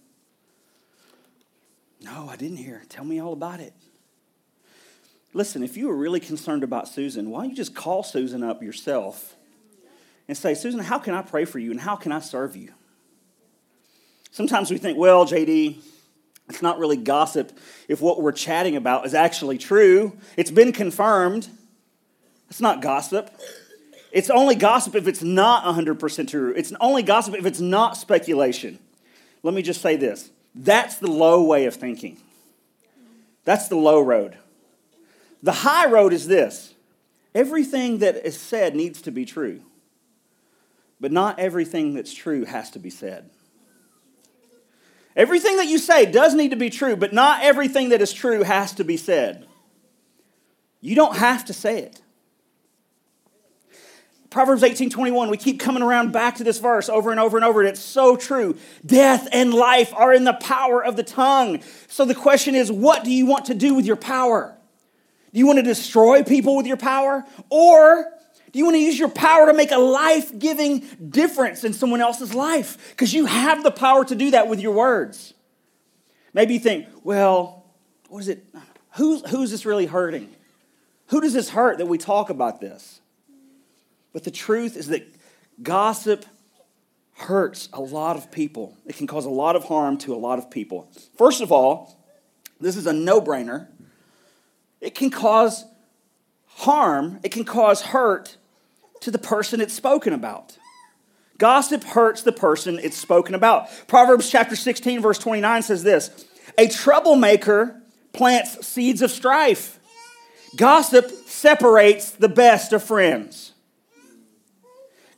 No, 2.00 2.30
I 2.30 2.36
didn't 2.36 2.56
hear. 2.56 2.84
Tell 2.88 3.04
me 3.04 3.20
all 3.20 3.34
about 3.34 3.60
it. 3.60 3.74
Listen, 5.34 5.64
if 5.64 5.76
you 5.76 5.88
were 5.88 5.96
really 5.96 6.20
concerned 6.20 6.62
about 6.62 6.86
Susan, 6.86 7.28
why 7.28 7.40
don't 7.40 7.50
you 7.50 7.56
just 7.56 7.74
call 7.74 8.04
Susan 8.04 8.44
up 8.44 8.62
yourself 8.62 9.34
and 10.28 10.38
say, 10.38 10.54
Susan, 10.54 10.78
how 10.78 10.98
can 10.98 11.12
I 11.12 11.22
pray 11.22 11.44
for 11.44 11.58
you 11.58 11.72
and 11.72 11.80
how 11.80 11.96
can 11.96 12.12
I 12.12 12.20
serve 12.20 12.54
you? 12.54 12.72
Sometimes 14.30 14.70
we 14.70 14.78
think, 14.78 14.96
well, 14.96 15.26
JD, 15.26 15.82
it's 16.48 16.62
not 16.62 16.78
really 16.78 16.96
gossip 16.96 17.58
if 17.88 18.00
what 18.00 18.22
we're 18.22 18.32
chatting 18.32 18.76
about 18.76 19.06
is 19.06 19.14
actually 19.14 19.58
true. 19.58 20.16
It's 20.36 20.52
been 20.52 20.72
confirmed. 20.72 21.48
It's 22.48 22.60
not 22.60 22.80
gossip. 22.80 23.30
It's 24.12 24.30
only 24.30 24.54
gossip 24.54 24.94
if 24.94 25.08
it's 25.08 25.22
not 25.22 25.64
100% 25.64 26.28
true. 26.28 26.54
It's 26.56 26.72
only 26.80 27.02
gossip 27.02 27.34
if 27.34 27.44
it's 27.44 27.60
not 27.60 27.96
speculation. 27.96 28.78
Let 29.42 29.52
me 29.52 29.62
just 29.62 29.82
say 29.82 29.96
this 29.96 30.30
that's 30.54 30.98
the 30.98 31.10
low 31.10 31.42
way 31.42 31.66
of 31.66 31.74
thinking. 31.74 32.18
That's 33.44 33.66
the 33.66 33.76
low 33.76 34.00
road. 34.00 34.38
The 35.44 35.52
high 35.52 35.86
road 35.90 36.14
is 36.14 36.26
this 36.26 36.74
everything 37.34 37.98
that 37.98 38.26
is 38.26 38.36
said 38.36 38.74
needs 38.74 39.02
to 39.02 39.10
be 39.10 39.26
true, 39.26 39.60
but 40.98 41.12
not 41.12 41.38
everything 41.38 41.92
that's 41.92 42.14
true 42.14 42.46
has 42.46 42.70
to 42.70 42.78
be 42.78 42.88
said. 42.88 43.28
Everything 45.14 45.58
that 45.58 45.66
you 45.66 45.76
say 45.76 46.06
does 46.06 46.34
need 46.34 46.50
to 46.50 46.56
be 46.56 46.70
true, 46.70 46.96
but 46.96 47.12
not 47.12 47.42
everything 47.42 47.90
that 47.90 48.00
is 48.00 48.10
true 48.10 48.42
has 48.42 48.72
to 48.72 48.84
be 48.84 48.96
said. 48.96 49.46
You 50.80 50.94
don't 50.94 51.16
have 51.18 51.44
to 51.44 51.52
say 51.52 51.80
it. 51.80 52.00
Proverbs 54.30 54.62
18:21, 54.62 55.28
we 55.28 55.36
keep 55.36 55.60
coming 55.60 55.82
around 55.82 56.10
back 56.10 56.36
to 56.36 56.44
this 56.44 56.58
verse 56.58 56.88
over 56.88 57.10
and 57.10 57.20
over 57.20 57.36
and 57.36 57.44
over, 57.44 57.60
and 57.60 57.68
it's 57.68 57.80
so 57.80 58.16
true. 58.16 58.56
Death 58.84 59.28
and 59.30 59.52
life 59.52 59.92
are 59.94 60.14
in 60.14 60.24
the 60.24 60.32
power 60.32 60.82
of 60.82 60.96
the 60.96 61.02
tongue. 61.02 61.60
So 61.86 62.06
the 62.06 62.14
question 62.14 62.54
is, 62.54 62.72
what 62.72 63.04
do 63.04 63.12
you 63.12 63.26
want 63.26 63.44
to 63.44 63.54
do 63.54 63.74
with 63.74 63.84
your 63.84 63.96
power? 63.96 64.56
Do 65.34 65.40
you 65.40 65.46
want 65.48 65.58
to 65.58 65.64
destroy 65.64 66.22
people 66.22 66.54
with 66.54 66.64
your 66.64 66.76
power? 66.76 67.24
Or 67.50 68.08
do 68.52 68.58
you 68.60 68.64
want 68.64 68.76
to 68.76 68.80
use 68.80 68.96
your 68.96 69.08
power 69.08 69.46
to 69.46 69.52
make 69.52 69.72
a 69.72 69.78
life 69.78 70.38
giving 70.38 70.78
difference 71.10 71.64
in 71.64 71.72
someone 71.72 72.00
else's 72.00 72.32
life? 72.32 72.90
Because 72.90 73.12
you 73.12 73.26
have 73.26 73.64
the 73.64 73.72
power 73.72 74.04
to 74.04 74.14
do 74.14 74.30
that 74.30 74.46
with 74.46 74.60
your 74.60 74.72
words. 74.72 75.34
Maybe 76.32 76.54
you 76.54 76.60
think, 76.60 76.86
well, 77.02 77.66
what 78.08 78.20
is 78.20 78.28
it? 78.28 78.46
Who's, 78.92 79.28
who's 79.28 79.50
this 79.50 79.66
really 79.66 79.86
hurting? 79.86 80.28
Who 81.08 81.20
does 81.20 81.32
this 81.32 81.50
hurt 81.50 81.78
that 81.78 81.86
we 81.86 81.98
talk 81.98 82.30
about 82.30 82.60
this? 82.60 83.00
But 84.12 84.22
the 84.22 84.30
truth 84.30 84.76
is 84.76 84.86
that 84.86 85.04
gossip 85.60 86.24
hurts 87.14 87.68
a 87.72 87.80
lot 87.80 88.16
of 88.16 88.30
people. 88.30 88.76
It 88.86 88.94
can 88.94 89.08
cause 89.08 89.24
a 89.24 89.30
lot 89.30 89.56
of 89.56 89.64
harm 89.64 89.98
to 89.98 90.14
a 90.14 90.16
lot 90.16 90.38
of 90.38 90.48
people. 90.48 90.88
First 91.18 91.40
of 91.40 91.50
all, 91.50 91.98
this 92.60 92.76
is 92.76 92.86
a 92.86 92.92
no 92.92 93.20
brainer. 93.20 93.66
It 94.84 94.94
can 94.94 95.10
cause 95.10 95.64
harm, 96.46 97.18
it 97.22 97.30
can 97.30 97.44
cause 97.44 97.80
hurt 97.80 98.36
to 99.00 99.10
the 99.10 99.18
person 99.18 99.62
it's 99.62 99.72
spoken 99.72 100.12
about. 100.12 100.58
Gossip 101.38 101.82
hurts 101.82 102.22
the 102.22 102.32
person 102.32 102.78
it's 102.82 102.96
spoken 102.96 103.34
about. 103.34 103.68
Proverbs 103.88 104.30
chapter 104.30 104.54
16, 104.54 105.00
verse 105.00 105.18
29 105.18 105.62
says 105.62 105.82
this 105.82 106.26
A 106.58 106.68
troublemaker 106.68 107.80
plants 108.12 108.66
seeds 108.66 109.00
of 109.00 109.10
strife. 109.10 109.80
Gossip 110.54 111.10
separates 111.26 112.10
the 112.10 112.28
best 112.28 112.74
of 112.74 112.82
friends. 112.82 113.52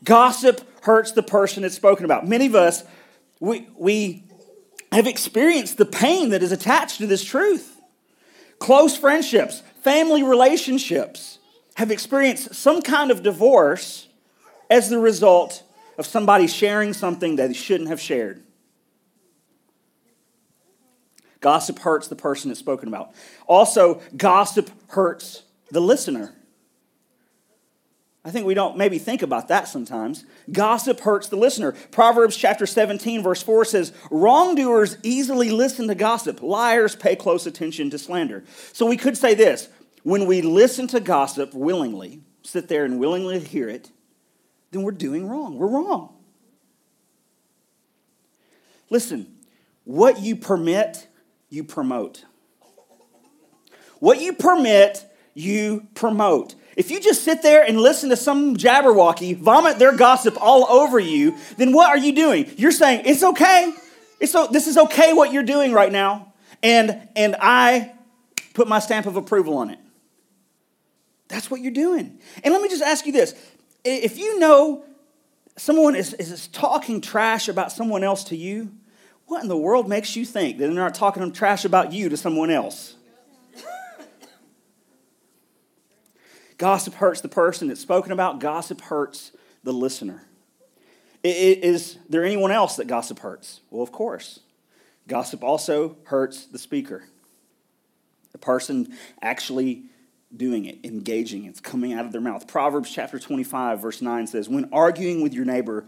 Gossip 0.05 0.61
hurts 0.83 1.11
the 1.11 1.25
person 1.25 1.65
it's 1.65 1.75
spoken 1.75 2.05
about. 2.05 2.27
Many 2.27 2.47
of 2.47 2.55
us, 2.55 2.85
we, 3.41 3.67
we 3.77 4.23
have 4.93 5.09
experienced 5.09 5.77
the 5.77 5.85
pain 5.85 6.31
that 6.31 6.45
is 6.45 6.53
attached 6.53 6.99
to 6.99 7.09
this 7.09 7.25
truth. 7.25 7.76
Close 8.59 8.97
friendships, 8.97 9.63
family 9.83 10.23
relationships, 10.23 11.39
have 11.75 11.91
experienced 11.91 12.55
some 12.55 12.81
kind 12.81 13.11
of 13.11 13.23
divorce 13.23 14.09
as 14.71 14.89
the 14.89 14.99
result 14.99 15.63
of 15.99 16.07
somebody 16.07 16.47
sharing 16.47 16.93
something 16.93 17.37
that 17.37 17.49
they 17.49 17.55
shouldn't 17.55 17.91
have 17.91 18.01
shared. 18.01 18.43
Gossip 21.41 21.79
hurts 21.79 22.09
the 22.09 22.17
person 22.17 22.51
it's 22.51 22.61
spoken 22.61 22.89
about. 22.89 23.13
Also, 23.47 24.01
gossip 24.17 24.71
hurts 24.89 25.43
the 25.71 25.81
listener. 25.81 26.35
I 28.27 28.31
think 28.31 28.45
we 28.45 28.55
don't 28.55 28.77
maybe 28.77 28.99
think 28.99 29.23
about 29.23 29.47
that 29.49 29.69
sometimes. 29.69 30.25
Gossip 30.51 30.99
hurts 30.99 31.29
the 31.29 31.37
listener. 31.37 31.71
Proverbs 31.93 32.37
chapter 32.37 32.67
17, 32.67 33.23
verse 33.23 33.41
4 33.41 33.65
says, 33.65 33.93
Wrongdoers 34.11 34.99
easily 35.05 35.51
listen 35.51 35.87
to 35.87 35.95
gossip, 35.95 36.43
liars 36.43 36.97
pay 36.97 37.15
close 37.15 37.47
attention 37.47 37.89
to 37.91 37.99
slander. 37.99 38.43
So 38.73 38.85
we 38.85 38.97
could 38.97 39.17
say 39.17 39.35
this 39.35 39.69
when 40.03 40.27
we 40.27 40.43
listen 40.43 40.89
to 40.89 40.99
gossip 40.99 41.55
willingly, 41.55 42.21
sit 42.43 42.67
there 42.67 42.85
and 42.85 42.99
willingly 42.99 43.39
hear 43.39 43.69
it, 43.69 43.93
then 44.73 44.83
we're 44.83 44.91
doing 44.91 45.29
wrong. 45.29 45.57
We're 45.57 45.69
wrong. 45.69 46.13
Listen, 48.91 49.37
what 49.85 50.19
you 50.19 50.35
permit, 50.35 51.07
you 51.49 51.63
promote. 51.63 52.25
What 54.01 54.21
you 54.21 54.33
permit, 54.33 55.05
you 55.33 55.87
promote. 55.95 56.57
If 56.77 56.91
you 56.91 57.01
just 57.01 57.25
sit 57.25 57.43
there 57.43 57.65
and 57.65 57.81
listen 57.81 58.11
to 58.11 58.17
some 58.17 58.55
jabberwocky 58.55 59.37
vomit 59.37 59.79
their 59.79 59.97
gossip 59.97 60.37
all 60.39 60.67
over 60.71 60.99
you, 60.99 61.35
then 61.57 61.73
what 61.73 61.89
are 61.89 61.97
you 61.97 62.15
doing? 62.15 62.53
You're 62.59 62.71
saying, 62.71 63.03
it's 63.07 63.23
okay. 63.23 63.73
It's 64.21 64.33
this 64.51 64.67
is 64.67 64.77
okay 64.77 65.15
what 65.15 65.33
you're 65.33 65.43
doing 65.43 65.73
right 65.73 65.91
now. 65.91 66.35
And, 66.63 67.09
and 67.17 67.35
I 67.41 67.95
put 68.53 68.69
my 68.69 68.79
stamp 68.79 69.07
of 69.07 69.17
approval 69.17 69.57
on 69.57 69.71
it. 69.71 69.79
That's 71.29 71.51
what 71.51 71.61
you're 71.61 71.73
doing. 71.73 72.21
And 72.45 72.53
let 72.53 72.63
me 72.63 72.69
just 72.69 72.83
ask 72.83 73.07
you 73.07 73.13
this 73.13 73.35
if 73.85 74.19
you 74.19 74.39
know 74.39 74.85
someone 75.57 75.97
is, 75.97 76.13
is 76.15 76.49
talking 76.49 77.01
trash 77.01 77.49
about 77.49 77.73
someone 77.73 78.05
else 78.05 78.25
to 78.25 78.37
you, 78.37 78.71
what 79.27 79.43
in 79.43 79.49
the 79.49 79.57
world 79.57 79.89
makes 79.89 80.15
you 80.15 80.25
think 80.25 80.59
that 80.59 80.67
they're 80.67 80.75
not 80.75 80.95
talking 80.95 81.33
trash 81.33 81.65
about 81.65 81.93
you 81.93 82.09
to 82.11 82.17
someone 82.17 82.51
else? 82.51 82.97
Gossip 86.59 86.95
hurts 86.95 87.21
the 87.21 87.29
person 87.29 87.69
that's 87.69 87.81
spoken 87.81 88.13
about, 88.13 88.41
gossip 88.41 88.81
hurts 88.83 89.33
the 89.63 89.73
listener. 89.73 90.23
Is 91.23 91.99
there 92.09 92.25
anyone 92.25 92.53
else 92.53 92.77
that 92.77 92.87
gossip 92.87 93.19
hurts? 93.19 93.61
Well, 93.71 93.83
of 93.83 93.91
course. 93.91 94.41
Gossip 95.09 95.43
also 95.43 95.97
hurts 96.05 96.47
the 96.47 96.59
speaker. 96.59 97.05
The 98.33 98.39
person 98.39 98.97
actually 99.21 99.85
doing 100.37 100.67
it, 100.67 100.79
engaging, 100.85 101.47
it's 101.47 101.61
coming 101.61 101.93
out 101.93 102.05
of 102.05 102.13
their 102.13 102.21
mouth. 102.21 102.47
Proverbs 102.47 102.91
chapter 102.93 103.19
25, 103.19 103.81
verse 103.81 104.03
9 104.03 104.27
says, 104.27 104.49
When 104.49 104.69
arguing 104.73 105.23
with 105.23 105.33
your 105.33 105.45
neighbor, 105.45 105.87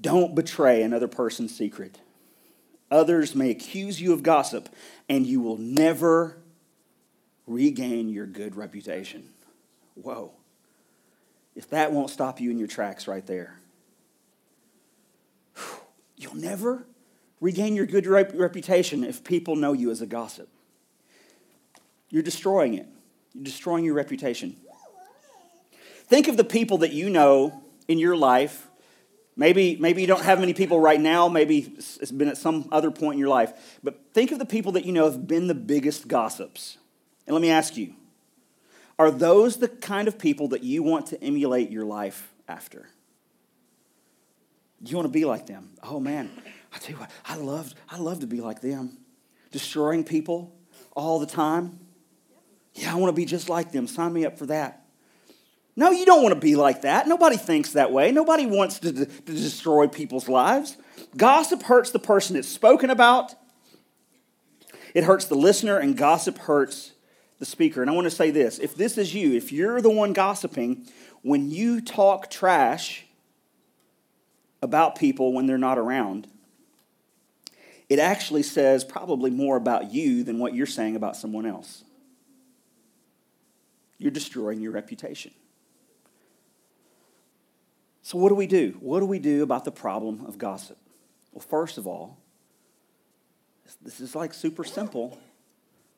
don't 0.00 0.34
betray 0.34 0.82
another 0.82 1.08
person's 1.08 1.56
secret. 1.56 1.98
Others 2.90 3.34
may 3.34 3.50
accuse 3.50 4.00
you 4.00 4.12
of 4.12 4.22
gossip, 4.22 4.68
and 5.08 5.26
you 5.26 5.40
will 5.40 5.56
never 5.56 6.36
regain 7.46 8.10
your 8.10 8.26
good 8.26 8.54
reputation. 8.54 9.30
Whoa. 9.94 10.32
If 11.54 11.70
that 11.70 11.92
won't 11.92 12.10
stop 12.10 12.40
you 12.40 12.50
in 12.50 12.58
your 12.58 12.68
tracks 12.68 13.06
right 13.06 13.26
there, 13.26 13.56
you'll 16.16 16.36
never 16.36 16.86
regain 17.40 17.74
your 17.74 17.86
good 17.86 18.06
reputation 18.06 19.04
if 19.04 19.22
people 19.22 19.56
know 19.56 19.72
you 19.72 19.90
as 19.90 20.00
a 20.00 20.06
gossip. 20.06 20.48
You're 22.08 22.22
destroying 22.22 22.74
it, 22.74 22.86
you're 23.34 23.44
destroying 23.44 23.84
your 23.84 23.94
reputation. 23.94 24.56
Think 26.06 26.28
of 26.28 26.36
the 26.36 26.44
people 26.44 26.78
that 26.78 26.92
you 26.92 27.10
know 27.10 27.62
in 27.88 27.98
your 27.98 28.16
life. 28.16 28.68
Maybe, 29.34 29.76
maybe 29.76 30.02
you 30.02 30.06
don't 30.06 30.22
have 30.22 30.40
many 30.40 30.52
people 30.52 30.78
right 30.78 31.00
now. 31.00 31.26
Maybe 31.28 31.72
it's 31.78 32.10
been 32.10 32.28
at 32.28 32.36
some 32.36 32.68
other 32.70 32.90
point 32.90 33.14
in 33.14 33.18
your 33.18 33.30
life. 33.30 33.78
But 33.82 33.98
think 34.12 34.30
of 34.30 34.38
the 34.38 34.44
people 34.44 34.72
that 34.72 34.84
you 34.84 34.92
know 34.92 35.06
have 35.06 35.26
been 35.26 35.46
the 35.46 35.54
biggest 35.54 36.08
gossips. 36.08 36.76
And 37.26 37.32
let 37.32 37.40
me 37.40 37.50
ask 37.50 37.78
you 37.78 37.94
are 39.02 39.10
those 39.10 39.56
the 39.56 39.68
kind 39.68 40.08
of 40.08 40.18
people 40.18 40.48
that 40.48 40.62
you 40.62 40.82
want 40.82 41.06
to 41.06 41.22
emulate 41.22 41.70
your 41.70 41.84
life 41.84 42.32
after? 42.48 42.88
Do 44.82 44.90
you 44.90 44.96
want 44.96 45.06
to 45.06 45.12
be 45.12 45.24
like 45.24 45.46
them? 45.46 45.70
Oh 45.82 46.00
man, 46.00 46.30
I 46.74 46.78
tell 46.78 46.94
you 46.94 47.00
what, 47.00 47.10
I 47.24 47.36
love, 47.36 47.74
I 47.88 47.98
love 47.98 48.20
to 48.20 48.26
be 48.26 48.40
like 48.40 48.60
them. 48.60 48.98
Destroying 49.50 50.04
people 50.04 50.54
all 50.94 51.18
the 51.18 51.26
time. 51.26 51.78
Yeah, 52.74 52.92
I 52.92 52.96
want 52.96 53.14
to 53.14 53.20
be 53.20 53.26
just 53.26 53.48
like 53.48 53.72
them. 53.72 53.86
Sign 53.86 54.12
me 54.12 54.24
up 54.24 54.38
for 54.38 54.46
that. 54.46 54.86
No, 55.74 55.90
you 55.90 56.04
don't 56.04 56.22
want 56.22 56.34
to 56.34 56.40
be 56.40 56.56
like 56.56 56.82
that. 56.82 57.06
Nobody 57.06 57.36
thinks 57.36 57.72
that 57.72 57.92
way. 57.92 58.12
Nobody 58.12 58.46
wants 58.46 58.78
to, 58.80 58.92
to 58.92 59.06
destroy 59.06 59.88
people's 59.88 60.28
lives. 60.28 60.76
Gossip 61.16 61.62
hurts 61.62 61.90
the 61.90 61.98
person 61.98 62.36
it's 62.36 62.48
spoken 62.48 62.90
about, 62.90 63.34
it 64.94 65.04
hurts 65.04 65.26
the 65.26 65.34
listener, 65.34 65.78
and 65.78 65.96
gossip 65.96 66.38
hurts 66.38 66.92
the 67.42 67.46
speaker. 67.46 67.82
And 67.82 67.90
I 67.90 67.94
want 67.94 68.04
to 68.04 68.10
say 68.10 68.30
this 68.30 68.60
if 68.60 68.76
this 68.76 68.96
is 68.96 69.12
you, 69.12 69.32
if 69.32 69.50
you're 69.50 69.80
the 69.80 69.90
one 69.90 70.12
gossiping, 70.12 70.86
when 71.22 71.50
you 71.50 71.80
talk 71.80 72.30
trash 72.30 73.04
about 74.62 74.94
people 74.94 75.32
when 75.32 75.46
they're 75.46 75.58
not 75.58 75.76
around, 75.76 76.28
it 77.88 77.98
actually 77.98 78.44
says 78.44 78.84
probably 78.84 79.28
more 79.28 79.56
about 79.56 79.92
you 79.92 80.22
than 80.22 80.38
what 80.38 80.54
you're 80.54 80.66
saying 80.66 80.94
about 80.94 81.16
someone 81.16 81.44
else. 81.44 81.82
You're 83.98 84.12
destroying 84.12 84.60
your 84.60 84.70
reputation. 84.70 85.32
So, 88.02 88.18
what 88.18 88.28
do 88.28 88.36
we 88.36 88.46
do? 88.46 88.76
What 88.78 89.00
do 89.00 89.06
we 89.06 89.18
do 89.18 89.42
about 89.42 89.64
the 89.64 89.72
problem 89.72 90.26
of 90.26 90.38
gossip? 90.38 90.78
Well, 91.32 91.42
first 91.42 91.76
of 91.76 91.88
all, 91.88 92.18
this 93.80 93.98
is 93.98 94.14
like 94.14 94.32
super 94.32 94.62
simple, 94.62 95.18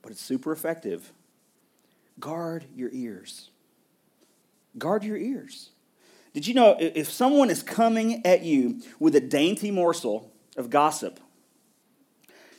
but 0.00 0.10
it's 0.10 0.22
super 0.22 0.50
effective. 0.50 1.12
Guard 2.20 2.64
your 2.74 2.90
ears. 2.92 3.50
Guard 4.78 5.04
your 5.04 5.16
ears. 5.16 5.70
Did 6.32 6.46
you 6.46 6.54
know 6.54 6.76
if 6.78 7.10
someone 7.10 7.50
is 7.50 7.62
coming 7.62 8.26
at 8.26 8.42
you 8.42 8.80
with 8.98 9.14
a 9.14 9.20
dainty 9.20 9.70
morsel 9.70 10.32
of 10.56 10.68
gossip, 10.68 11.20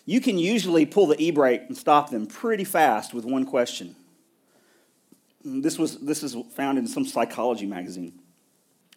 you 0.06 0.22
can 0.22 0.38
usually 0.38 0.86
pull 0.86 1.08
the 1.08 1.22
e 1.22 1.32
brake 1.32 1.63
and 1.68 1.76
stop 1.76 2.10
them 2.10 2.28
pretty 2.28 2.63
fast 2.63 3.13
with 3.13 3.26
one 3.26 3.46
question. 3.46 3.96
Mm, 5.46 5.63
this, 5.63 5.78
was, 5.78 5.98
this 5.98 6.24
is 6.24 6.36
found 6.54 6.78
in 6.78 6.88
some 6.88 7.06
psychology 7.06 7.65
magazine. 7.65 8.13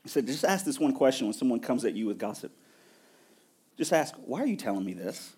He 0.02 0.08
said, 0.08 0.26
just 0.26 0.44
ask 0.44 0.64
this 0.64 0.78
one 0.78 0.92
question 0.92 1.26
when 1.26 1.34
someone 1.34 1.60
comes 1.60 1.84
at 1.84 1.94
you 1.94 2.06
with 2.06 2.18
gossip. 2.18 2.52
Just 3.76 3.92
ask, 3.92 4.14
why 4.26 4.42
are 4.42 4.46
you 4.46 4.56
telling 4.56 4.84
me 4.84 4.92
this? 4.92 5.32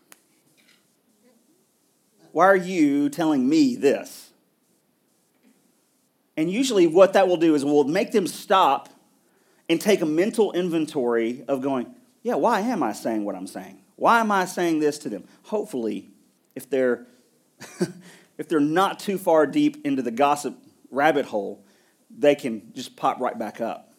Why 2.32 2.46
are 2.46 2.56
you 2.56 3.08
telling 3.08 3.48
me 3.48 3.76
this? 3.76 4.29
And 6.40 6.50
usually, 6.50 6.86
what 6.86 7.12
that 7.12 7.28
will 7.28 7.36
do 7.36 7.54
is 7.54 7.66
will 7.66 7.84
make 7.84 8.12
them 8.12 8.26
stop 8.26 8.88
and 9.68 9.78
take 9.78 10.00
a 10.00 10.06
mental 10.06 10.52
inventory 10.52 11.44
of 11.46 11.60
going, 11.60 11.94
yeah, 12.22 12.36
why 12.36 12.60
am 12.60 12.82
I 12.82 12.94
saying 12.94 13.26
what 13.26 13.34
I'm 13.34 13.46
saying? 13.46 13.82
Why 13.96 14.20
am 14.20 14.32
I 14.32 14.46
saying 14.46 14.80
this 14.80 14.96
to 15.00 15.10
them? 15.10 15.24
Hopefully, 15.42 16.08
if 16.54 16.70
they're 16.70 17.06
if 18.38 18.48
they're 18.48 18.58
not 18.58 19.00
too 19.00 19.18
far 19.18 19.46
deep 19.46 19.84
into 19.84 20.00
the 20.00 20.10
gossip 20.10 20.56
rabbit 20.90 21.26
hole, 21.26 21.62
they 22.08 22.34
can 22.34 22.72
just 22.72 22.96
pop 22.96 23.20
right 23.20 23.38
back 23.38 23.60
up. 23.60 23.92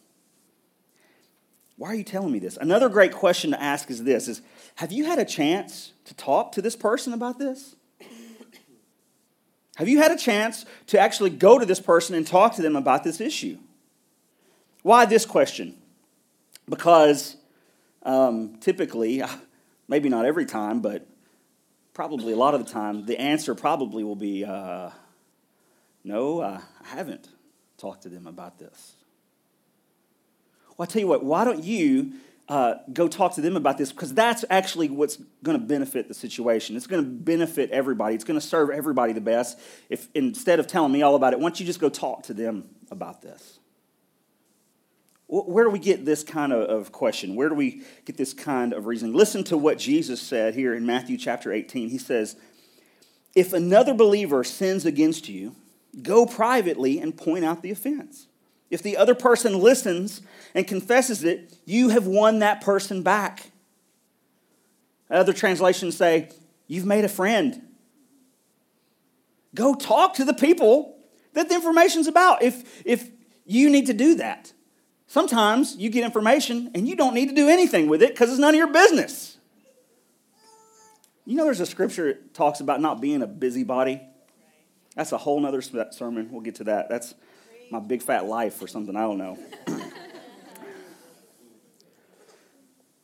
Why 1.77 1.89
are 1.89 1.95
you 1.95 2.03
telling 2.03 2.31
me 2.31 2.39
this? 2.39 2.57
Another 2.57 2.89
great 2.89 3.11
question 3.11 3.51
to 3.51 3.61
ask 3.61 3.91
is 3.91 4.03
this 4.03 4.27
is 4.27 4.41
have 4.77 4.91
you 4.91 5.05
had 5.05 5.19
a 5.19 5.25
chance 5.25 5.93
to 6.05 6.15
talk 6.15 6.53
to 6.53 6.61
this 6.63 6.75
person 6.75 7.13
about 7.13 7.37
this? 7.37 7.75
Have 9.81 9.89
you 9.89 9.97
had 9.97 10.11
a 10.11 10.15
chance 10.15 10.63
to 10.85 10.99
actually 10.99 11.31
go 11.31 11.57
to 11.57 11.65
this 11.65 11.79
person 11.79 12.13
and 12.13 12.27
talk 12.27 12.53
to 12.53 12.61
them 12.61 12.75
about 12.75 13.03
this 13.03 13.19
issue? 13.19 13.57
Why 14.83 15.05
this 15.05 15.25
question? 15.25 15.75
Because 16.69 17.35
um, 18.03 18.57
typically, 18.59 19.23
maybe 19.87 20.07
not 20.07 20.25
every 20.25 20.45
time, 20.45 20.81
but 20.81 21.07
probably 21.95 22.31
a 22.31 22.35
lot 22.35 22.53
of 22.53 22.63
the 22.63 22.71
time, 22.71 23.07
the 23.07 23.19
answer 23.19 23.55
probably 23.55 24.03
will 24.03 24.15
be 24.15 24.45
uh, 24.45 24.91
no, 26.03 26.41
uh, 26.41 26.61
I 26.83 26.87
haven't 26.87 27.29
talked 27.79 28.03
to 28.03 28.09
them 28.09 28.27
about 28.27 28.59
this. 28.59 28.93
Well, 30.77 30.87
I 30.87 30.91
tell 30.91 30.99
you 30.99 31.07
what, 31.07 31.25
why 31.25 31.43
don't 31.43 31.63
you 31.63 32.13
uh, 32.51 32.75
go 32.91 33.07
talk 33.07 33.33
to 33.35 33.39
them 33.39 33.55
about 33.55 33.77
this? 33.77 33.93
Because 33.93 34.13
that's 34.13 34.43
actually 34.49 34.89
what's 34.89 35.15
going 35.41 35.57
to 35.57 35.65
benefit 35.65 36.09
the 36.09 36.13
situation. 36.13 36.75
It's 36.75 36.85
going 36.85 37.01
to 37.01 37.09
benefit 37.09 37.71
everybody. 37.71 38.13
It's 38.13 38.25
going 38.25 38.37
to 38.37 38.45
serve 38.45 38.69
everybody 38.69 39.13
the 39.13 39.21
best. 39.21 39.57
If 39.89 40.09
instead 40.13 40.59
of 40.59 40.67
telling 40.67 40.91
me 40.91 41.01
all 41.01 41.15
about 41.15 41.31
it, 41.31 41.39
why 41.39 41.43
don't 41.43 41.61
you 41.61 41.65
just 41.65 41.79
go 41.79 41.87
talk 41.87 42.23
to 42.23 42.33
them 42.33 42.65
about 42.91 43.21
this? 43.21 43.59
Where 45.27 45.63
do 45.63 45.69
we 45.69 45.79
get 45.79 46.03
this 46.03 46.25
kind 46.25 46.51
of 46.51 46.91
question? 46.91 47.35
Where 47.35 47.47
do 47.47 47.55
we 47.55 47.83
get 48.03 48.17
this 48.17 48.33
kind 48.33 48.73
of 48.73 48.85
reasoning? 48.85 49.15
Listen 49.15 49.45
to 49.45 49.57
what 49.57 49.79
Jesus 49.79 50.21
said 50.21 50.53
here 50.53 50.73
in 50.75 50.85
Matthew 50.85 51.17
chapter 51.17 51.53
18. 51.53 51.87
He 51.87 51.97
says, 51.97 52.35
If 53.33 53.53
another 53.53 53.93
believer 53.93 54.43
sins 54.43 54.85
against 54.85 55.29
you, 55.29 55.55
go 56.01 56.25
privately 56.25 56.99
and 56.99 57.15
point 57.15 57.45
out 57.45 57.61
the 57.61 57.71
offense. 57.71 58.27
If 58.71 58.81
the 58.81 58.97
other 58.97 59.13
person 59.13 59.59
listens 59.59 60.21
and 60.55 60.65
confesses 60.65 61.23
it, 61.23 61.53
you 61.65 61.89
have 61.89 62.07
won 62.07 62.39
that 62.39 62.61
person 62.61 63.03
back. 63.03 63.51
Other 65.11 65.33
translations 65.33 65.95
say, 65.95 66.29
You've 66.67 66.85
made 66.85 67.03
a 67.03 67.09
friend. 67.09 67.61
Go 69.53 69.75
talk 69.75 70.13
to 70.15 70.23
the 70.23 70.33
people 70.33 70.97
that 71.33 71.49
the 71.49 71.55
information's 71.55 72.07
about 72.07 72.41
if, 72.41 72.81
if 72.85 73.09
you 73.45 73.69
need 73.69 73.87
to 73.87 73.93
do 73.93 74.15
that. 74.15 74.53
Sometimes 75.05 75.75
you 75.75 75.89
get 75.89 76.05
information 76.05 76.71
and 76.73 76.87
you 76.87 76.95
don't 76.95 77.13
need 77.13 77.27
to 77.27 77.35
do 77.35 77.49
anything 77.49 77.89
with 77.89 78.01
it 78.01 78.11
because 78.11 78.29
it's 78.29 78.39
none 78.39 78.53
of 78.53 78.57
your 78.57 78.71
business. 78.71 79.37
You 81.25 81.35
know, 81.35 81.43
there's 81.43 81.59
a 81.59 81.65
scripture 81.65 82.07
that 82.13 82.33
talks 82.33 82.61
about 82.61 82.79
not 82.79 83.01
being 83.01 83.21
a 83.21 83.27
busybody. 83.27 84.01
That's 84.95 85.11
a 85.11 85.17
whole 85.17 85.45
other 85.45 85.61
sermon. 85.61 86.29
We'll 86.31 86.39
get 86.39 86.55
to 86.55 86.63
that. 86.65 86.87
That's 86.87 87.13
my 87.71 87.79
big 87.79 88.01
fat 88.01 88.25
life 88.25 88.61
or 88.61 88.67
something. 88.67 88.95
I 88.95 89.01
don't 89.01 89.17
know. 89.17 89.37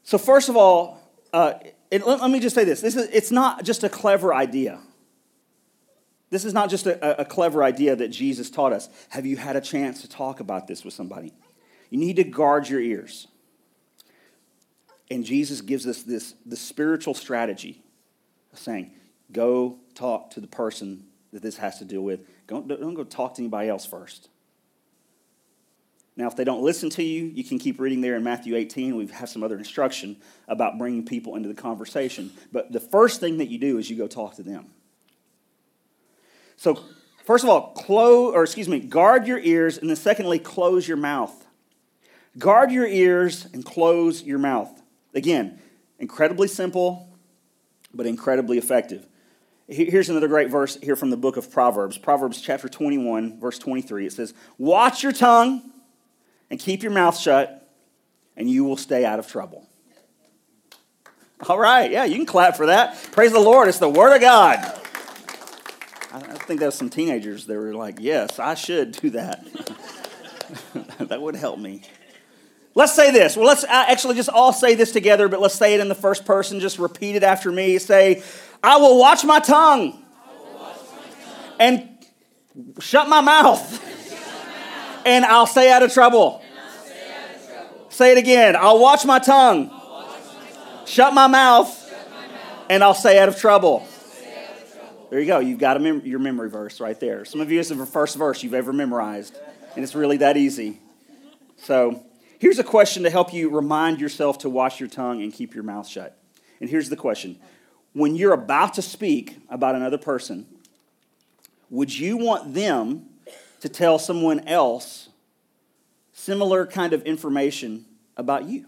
so, 0.03 0.17
first 0.17 0.49
of 0.49 0.57
all, 0.57 0.99
uh, 1.33 1.53
it, 1.89 2.05
let, 2.05 2.21
let, 2.21 2.29
me 2.29 2.39
just 2.39 2.55
say 2.55 2.65
this. 2.65 2.81
this 2.81 2.95
is, 2.95 3.07
it's 3.11 3.31
not 3.31 3.63
just 3.63 3.83
a 3.83 3.89
clever 3.89 4.33
idea. 4.33 4.79
This 6.29 6.43
is 6.43 6.53
not 6.53 6.69
just 6.69 6.85
a, 6.85 7.21
a 7.21 7.25
clever 7.25 7.63
idea 7.63 7.95
that 7.95 8.09
Jesus 8.09 8.49
taught 8.49 8.73
us. 8.73 8.89
Have 9.09 9.25
you 9.25 9.37
had 9.37 9.55
a 9.55 9.61
chance 9.61 10.01
to 10.01 10.09
talk 10.09 10.41
about 10.41 10.67
this 10.67 10.83
with 10.83 10.93
somebody? 10.93 11.33
You 11.89 11.97
need 11.97 12.17
to 12.17 12.25
guard 12.25 12.67
your 12.67 12.81
ears. 12.81 13.27
And 15.09 15.23
Jesus 15.23 15.61
gives 15.61 15.87
us 15.87 16.03
this 16.03 16.33
the 16.45 16.57
spiritual 16.57 17.13
strategy 17.13 17.81
of 18.51 18.59
saying, 18.59 18.91
go 19.31 19.77
talk 19.95 20.31
to 20.31 20.41
the 20.41 20.47
person 20.47 21.05
that 21.31 21.41
this 21.41 21.55
has 21.57 21.79
to 21.79 21.85
deal 21.85 22.01
with. 22.01 22.19
Don't, 22.47 22.67
don't 22.67 22.93
go 22.93 23.05
talk 23.05 23.35
to 23.35 23.41
anybody 23.41 23.69
else 23.69 23.85
first. 23.85 24.29
Now, 26.17 26.25
if 26.25 26.35
they 26.35 26.43
don't 26.43 26.63
listen 26.63 26.89
to 26.91 27.03
you, 27.03 27.25
you 27.25 27.43
can 27.43 27.59
keep 27.59 27.79
reading 27.79 28.01
there 28.01 28.15
in 28.15 28.23
Matthew 28.23 28.55
18. 28.55 28.95
We 28.95 29.05
have 29.07 29.29
some 29.29 29.43
other 29.43 29.55
instruction 29.55 30.17
about 30.47 30.79
bringing 30.79 31.05
people 31.05 31.35
into 31.35 31.47
the 31.47 31.53
conversation. 31.55 32.31
But 32.51 32.71
the 32.71 32.79
first 32.79 33.19
thing 33.19 33.37
that 33.37 33.49
you 33.49 33.59
do 33.59 33.77
is 33.77 33.87
you 33.87 33.95
go 33.95 34.07
talk 34.07 34.35
to 34.37 34.43
them. 34.43 34.65
So, 36.55 36.83
first 37.23 37.43
of 37.43 37.51
all, 37.51 37.73
close, 37.73 38.33
or 38.33 38.41
excuse 38.41 38.67
me, 38.67 38.79
guard 38.79 39.27
your 39.27 39.37
ears, 39.37 39.77
and 39.77 39.87
then 39.87 39.95
secondly, 39.95 40.39
close 40.39 40.87
your 40.87 40.97
mouth. 40.97 41.45
Guard 42.39 42.71
your 42.71 42.87
ears 42.87 43.47
and 43.53 43.63
close 43.63 44.23
your 44.23 44.39
mouth. 44.39 44.81
Again, 45.13 45.59
incredibly 45.99 46.47
simple, 46.47 47.15
but 47.93 48.07
incredibly 48.07 48.57
effective. 48.57 49.05
Here's 49.67 50.09
another 50.09 50.27
great 50.27 50.49
verse 50.49 50.77
here 50.81 50.95
from 50.95 51.11
the 51.11 51.17
book 51.17 51.37
of 51.37 51.51
Proverbs. 51.51 51.97
Proverbs 51.97 52.41
chapter 52.41 52.69
21, 52.69 53.39
verse 53.39 53.59
23. 53.59 54.07
It 54.07 54.13
says, 54.13 54.33
Watch 54.57 55.03
your 55.03 55.11
tongue 55.11 55.73
and 56.49 56.59
keep 56.59 56.83
your 56.83 56.91
mouth 56.91 57.17
shut, 57.17 57.69
and 58.35 58.49
you 58.49 58.63
will 58.63 58.77
stay 58.77 59.05
out 59.05 59.19
of 59.19 59.27
trouble. 59.27 59.67
All 61.47 61.59
right, 61.59 61.91
yeah, 61.91 62.05
you 62.05 62.15
can 62.15 62.25
clap 62.25 62.57
for 62.57 62.67
that. 62.67 62.95
Praise 63.11 63.31
the 63.31 63.39
Lord. 63.39 63.67
It's 63.67 63.79
the 63.79 63.89
Word 63.89 64.15
of 64.15 64.21
God. 64.21 64.59
I 66.11 66.19
think 66.19 66.61
was 66.61 66.75
some 66.75 66.89
teenagers 66.89 67.45
that 67.45 67.55
were 67.55 67.73
like, 67.73 67.97
Yes, 67.99 68.39
I 68.39 68.55
should 68.55 68.93
do 68.93 69.11
that. 69.11 69.45
that 70.99 71.21
would 71.21 71.35
help 71.35 71.59
me. 71.59 71.83
Let's 72.73 72.93
say 72.95 73.11
this. 73.11 73.35
Well, 73.35 73.47
let's 73.47 73.63
uh, 73.63 73.67
actually 73.69 74.15
just 74.15 74.29
all 74.29 74.53
say 74.53 74.75
this 74.75 74.91
together, 74.91 75.27
but 75.27 75.41
let's 75.41 75.55
say 75.55 75.73
it 75.73 75.79
in 75.79 75.89
the 75.89 75.95
first 75.95 76.25
person. 76.25 76.59
Just 76.59 76.77
repeat 76.77 77.15
it 77.15 77.23
after 77.23 77.51
me. 77.51 77.79
Say, 77.79 78.21
I 78.63 78.77
will 78.77 78.99
watch 78.99 79.25
my 79.25 79.39
tongue, 79.39 79.91
watch 79.91 80.77
my 80.91 80.97
tongue. 80.99 81.55
and 81.59 81.89
shut 82.79 83.09
my 83.09 83.21
mouth, 83.21 83.83
and 85.07 85.25
I'll 85.25 85.47
stay 85.47 85.71
out 85.71 85.81
of 85.81 85.91
trouble. 85.91 86.43
Say 87.89 88.11
it 88.11 88.19
again. 88.19 88.55
I'll 88.55 88.79
watch 88.79 89.05
my 89.05 89.17
tongue, 89.17 89.69
watch 89.69 89.75
my 89.75 90.51
tongue. 90.51 90.85
Shut, 90.85 91.13
my 91.13 91.25
mouth, 91.25 91.67
shut 91.89 92.09
my 92.11 92.27
mouth, 92.27 92.65
and 92.69 92.83
I'll 92.83 92.93
stay 92.93 93.17
out 93.17 93.27
of 93.27 93.39
trouble. 93.39 93.87
There 95.09 95.19
you 95.19 95.25
go. 95.25 95.39
You've 95.39 95.59
got 95.59 95.81
mem- 95.81 96.05
your 96.05 96.19
memory 96.19 96.49
verse 96.49 96.79
right 96.79 96.99
there. 96.99 97.25
Some 97.25 97.41
of 97.41 97.49
you, 97.49 97.59
it's 97.59 97.69
the 97.69 97.85
first 97.85 98.17
verse 98.17 98.43
you've 98.43 98.53
ever 98.53 98.73
memorized, 98.73 99.35
and 99.75 99.83
it's 99.83 99.95
really 99.95 100.17
that 100.17 100.37
easy. 100.37 100.79
So, 101.55 102.03
Here's 102.39 102.59
a 102.59 102.63
question 102.63 103.03
to 103.03 103.09
help 103.09 103.33
you 103.33 103.49
remind 103.49 103.99
yourself 103.99 104.37
to 104.39 104.49
wash 104.49 104.79
your 104.79 104.89
tongue 104.89 105.23
and 105.23 105.33
keep 105.33 105.55
your 105.55 105.63
mouth 105.63 105.87
shut. 105.87 106.19
And 106.59 106.69
here's 106.69 106.89
the 106.89 106.95
question 106.95 107.39
When 107.93 108.15
you're 108.15 108.33
about 108.33 108.75
to 108.75 108.81
speak 108.81 109.39
about 109.49 109.75
another 109.75 109.97
person, 109.97 110.45
would 111.69 111.97
you 111.97 112.17
want 112.17 112.53
them 112.53 113.07
to 113.67 113.73
tell 113.73 113.99
someone 113.99 114.47
else 114.47 115.09
similar 116.13 116.65
kind 116.65 116.93
of 116.93 117.03
information 117.03 117.85
about 118.15 118.45
you? 118.45 118.65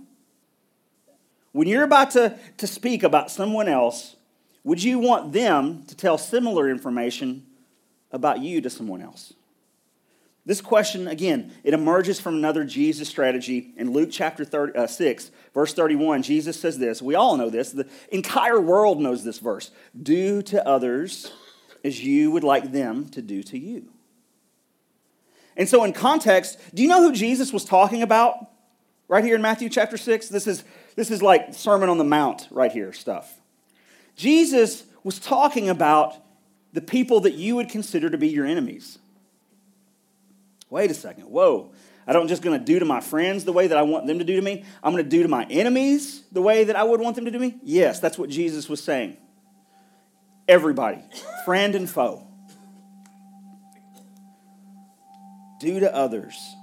When 1.54 1.70
you're 1.70 1.84
about 1.84 2.12
to, 2.12 2.38
to 2.58 2.68
speak 2.68 3.04
about 3.04 3.32
someone 3.32 3.70
else, 3.70 4.18
would 4.66 4.84
you 4.84 5.00
want 5.00 5.32
them 5.32 5.84
to 5.88 5.96
tell 5.96 6.18
similar 6.18 6.70
information 6.70 7.46
about 8.12 8.40
you 8.42 8.60
to 8.60 8.70
someone 8.70 9.02
else? 9.02 9.34
This 10.46 10.60
question, 10.60 11.08
again, 11.08 11.54
it 11.64 11.74
emerges 11.74 12.20
from 12.20 12.36
another 12.36 12.66
Jesus 12.66 13.08
strategy. 13.08 13.72
In 13.78 13.94
Luke 13.94 14.10
chapter 14.12 14.44
30, 14.44 14.78
uh, 14.78 14.88
6, 14.88 15.32
verse 15.54 15.74
31, 15.74 16.24
Jesus 16.24 16.60
says 16.60 16.78
this. 16.78 17.02
We 17.02 17.16
all 17.16 17.38
know 17.38 17.50
this. 17.50 17.72
The 17.72 17.88
entire 18.12 18.60
world 18.60 19.00
knows 19.00 19.24
this 19.24 19.40
verse. 19.40 19.72
Do 20.02 20.42
to 20.44 20.68
others 20.68 21.32
as 21.86 22.04
you 22.04 22.32
would 22.32 22.44
like 22.44 22.74
them 22.74 23.08
to 23.10 23.22
do 23.22 23.44
to 23.44 23.58
you. 23.58 23.90
And 25.60 25.70
so, 25.70 25.84
in 25.84 25.94
context, 25.94 26.58
do 26.74 26.82
you 26.82 26.90
know 26.90 27.02
who 27.02 27.14
Jesus 27.14 27.54
was 27.54 27.64
talking 27.64 28.02
about 28.02 28.50
right 29.08 29.24
here 29.24 29.36
in 29.36 29.44
Matthew 29.44 29.70
chapter 29.70 29.98
6? 29.98 30.30
This 30.30 30.48
is, 30.48 30.64
this 30.96 31.12
is 31.12 31.22
like 31.22 31.54
Sermon 31.54 31.90
on 31.90 32.00
the 32.00 32.04
Mount 32.04 32.48
right 32.50 32.72
here 32.72 32.94
stuff. 32.94 33.40
Jesus 34.16 34.86
was 35.04 35.20
talking 35.20 35.70
about 35.70 36.16
the 36.74 36.82
people 36.82 37.20
that 37.22 37.36
you 37.36 37.56
would 37.58 37.70
consider 37.70 38.10
to 38.10 38.18
be 38.18 38.30
your 38.30 38.48
enemies 38.48 38.98
wait 40.70 40.92
a 40.92 40.94
second, 40.94 41.26
whoa. 41.26 41.72
I 42.08 42.14
don't 42.14 42.28
just 42.28 42.42
going 42.42 42.58
to 42.58 42.66
do 42.66 42.80
to 42.80 42.86
my 42.86 43.02
friends 43.02 43.46
the 43.46 43.54
way 43.54 43.68
that 43.68 43.78
I 43.78 43.84
want 43.84 44.08
them 44.08 44.20
to 44.20 44.26
do 44.26 44.36
to 44.36 44.42
me. 44.42 44.64
I'm 44.82 44.94
going 44.94 45.04
to 45.04 45.10
do 45.10 45.22
to 45.22 45.30
my 45.30 45.46
enemies 45.46 46.24
the 46.32 46.42
way 46.42 46.64
that 46.64 46.76
I 46.76 46.84
would 46.84 47.00
want 47.00 47.16
them 47.16 47.26
to 47.26 47.32
do 47.32 47.40
me. 47.40 47.58
Yes, 47.62 48.00
that's 48.00 48.18
what 48.18 48.30
Jesus 48.30 48.68
was 48.68 48.84
saying. 48.84 49.18
Everybody, 50.48 51.04
friend 51.46 51.76
and 51.76 51.88
foe. 51.88 52.26
Do 55.60 55.80
to 55.82 55.94
others 55.94 56.56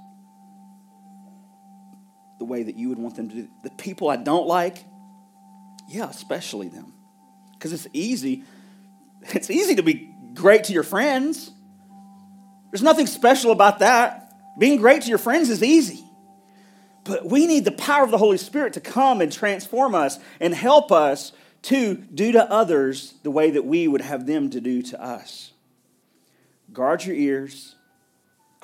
the 2.39 2.45
way 2.45 2.63
that 2.63 2.75
you 2.75 2.89
would 2.89 2.99
want 2.99 3.15
them 3.15 3.29
to 3.29 3.35
do. 3.35 3.47
The 3.63 3.69
people 3.71 4.09
I 4.09 4.17
don't 4.17 4.47
like, 4.47 4.83
yeah, 5.89 6.09
especially 6.09 6.69
them. 6.69 6.93
Because 7.53 7.73
it's 7.73 7.87
easy. 7.93 8.43
It's 9.33 9.49
easy 9.49 9.75
to 9.75 9.83
be 9.83 10.13
great 10.33 10.65
to 10.65 10.73
your 10.73 10.83
friends. 10.83 11.51
There's 12.71 12.83
nothing 12.83 13.07
special 13.07 13.51
about 13.51 13.79
that. 13.79 14.31
Being 14.59 14.77
great 14.77 15.03
to 15.03 15.09
your 15.09 15.17
friends 15.17 15.49
is 15.49 15.63
easy. 15.63 16.03
But 17.03 17.25
we 17.25 17.47
need 17.47 17.65
the 17.65 17.71
power 17.71 18.03
of 18.03 18.11
the 18.11 18.17
Holy 18.17 18.37
Spirit 18.37 18.73
to 18.73 18.81
come 18.81 19.21
and 19.21 19.31
transform 19.31 19.95
us 19.95 20.19
and 20.39 20.53
help 20.53 20.91
us 20.91 21.31
to 21.63 21.95
do 21.95 22.33
to 22.33 22.51
others 22.51 23.13
the 23.23 23.31
way 23.31 23.51
that 23.51 23.65
we 23.65 23.87
would 23.87 24.01
have 24.01 24.25
them 24.25 24.49
to 24.51 24.61
do 24.61 24.81
to 24.81 25.01
us. 25.01 25.51
Guard 26.71 27.05
your 27.05 27.15
ears, 27.15 27.75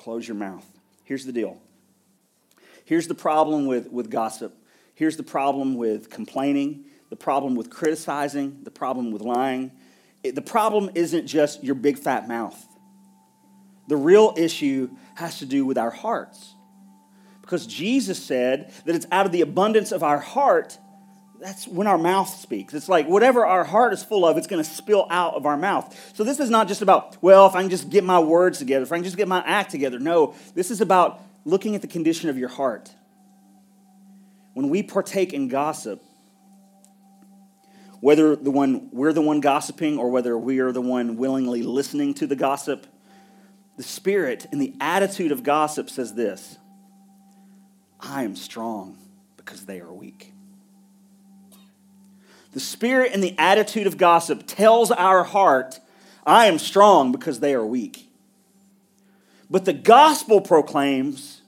close 0.04 0.28
your 0.28 0.36
mouth. 0.36 0.66
Here's 1.04 1.24
the 1.24 1.32
deal. 1.32 1.58
Here's 2.84 3.08
the 3.08 3.14
problem 3.14 3.64
with, 3.64 3.90
with 3.90 4.10
gossip. 4.10 4.54
Here's 4.94 5.16
the 5.16 5.22
problem 5.22 5.76
with 5.76 6.10
complaining, 6.10 6.84
the 7.08 7.16
problem 7.16 7.54
with 7.54 7.70
criticizing, 7.70 8.60
the 8.64 8.70
problem 8.70 9.12
with 9.12 9.22
lying. 9.22 9.72
It, 10.22 10.34
the 10.34 10.42
problem 10.42 10.90
isn't 10.94 11.26
just 11.26 11.64
your 11.64 11.74
big 11.74 11.98
fat 11.98 12.28
mouth. 12.28 12.62
The 13.88 13.96
real 13.96 14.34
issue 14.36 14.90
has 15.14 15.38
to 15.38 15.46
do 15.46 15.64
with 15.64 15.78
our 15.78 15.90
hearts. 15.90 16.54
Because 17.40 17.66
Jesus 17.66 18.22
said 18.22 18.74
that 18.84 18.94
it's 18.94 19.06
out 19.10 19.24
of 19.24 19.32
the 19.32 19.40
abundance 19.40 19.90
of 19.90 20.02
our 20.02 20.18
heart, 20.18 20.78
that's 21.44 21.68
when 21.68 21.86
our 21.86 21.98
mouth 21.98 22.30
speaks. 22.30 22.72
It's 22.72 22.88
like 22.88 23.06
whatever 23.06 23.44
our 23.44 23.64
heart 23.64 23.92
is 23.92 24.02
full 24.02 24.24
of, 24.24 24.38
it's 24.38 24.46
going 24.46 24.64
to 24.64 24.68
spill 24.68 25.06
out 25.10 25.34
of 25.34 25.44
our 25.44 25.58
mouth. 25.58 25.94
So 26.14 26.24
this 26.24 26.40
is 26.40 26.48
not 26.48 26.68
just 26.68 26.80
about, 26.80 27.22
well, 27.22 27.46
if 27.46 27.54
I 27.54 27.60
can 27.60 27.68
just 27.68 27.90
get 27.90 28.02
my 28.02 28.18
words 28.18 28.58
together, 28.58 28.82
if 28.82 28.90
I 28.90 28.96
can 28.96 29.04
just 29.04 29.18
get 29.18 29.28
my 29.28 29.44
act 29.44 29.70
together. 29.70 29.98
No, 29.98 30.34
this 30.54 30.70
is 30.70 30.80
about 30.80 31.20
looking 31.44 31.74
at 31.74 31.82
the 31.82 31.86
condition 31.86 32.30
of 32.30 32.38
your 32.38 32.48
heart. 32.48 32.90
When 34.54 34.70
we 34.70 34.82
partake 34.82 35.34
in 35.34 35.48
gossip, 35.48 36.02
whether 38.00 38.36
the 38.36 38.50
one 38.50 38.88
we're 38.90 39.12
the 39.12 39.20
one 39.20 39.40
gossiping 39.40 39.98
or 39.98 40.10
whether 40.10 40.38
we 40.38 40.60
are 40.60 40.72
the 40.72 40.80
one 40.80 41.18
willingly 41.18 41.62
listening 41.62 42.14
to 42.14 42.26
the 42.26 42.36
gossip, 42.36 42.86
the 43.76 43.82
spirit 43.82 44.46
and 44.50 44.62
the 44.62 44.74
attitude 44.80 45.30
of 45.30 45.42
gossip 45.42 45.90
says 45.90 46.14
this 46.14 46.56
I 48.00 48.22
am 48.22 48.34
strong 48.34 48.96
because 49.36 49.66
they 49.66 49.80
are 49.80 49.92
weak. 49.92 50.33
The 52.54 52.60
spirit 52.60 53.10
and 53.12 53.22
the 53.22 53.34
attitude 53.36 53.88
of 53.88 53.98
gossip 53.98 54.44
tells 54.46 54.92
our 54.92 55.24
heart, 55.24 55.80
I 56.24 56.46
am 56.46 56.60
strong 56.60 57.10
because 57.10 57.40
they 57.40 57.52
are 57.52 57.66
weak. 57.66 58.08
But 59.50 59.64
the 59.64 59.72
gospel 59.72 60.40
proclaims, 60.40 61.42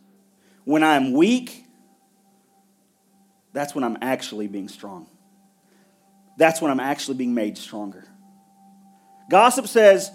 when 0.64 0.82
I'm 0.82 1.12
weak, 1.12 1.64
that's 3.52 3.72
when 3.72 3.84
I'm 3.84 3.96
actually 4.02 4.48
being 4.48 4.68
strong. 4.68 5.06
That's 6.36 6.60
when 6.60 6.72
I'm 6.72 6.80
actually 6.80 7.16
being 7.16 7.34
made 7.34 7.56
stronger. 7.56 8.04
Gossip 9.30 9.68
says, 9.68 10.10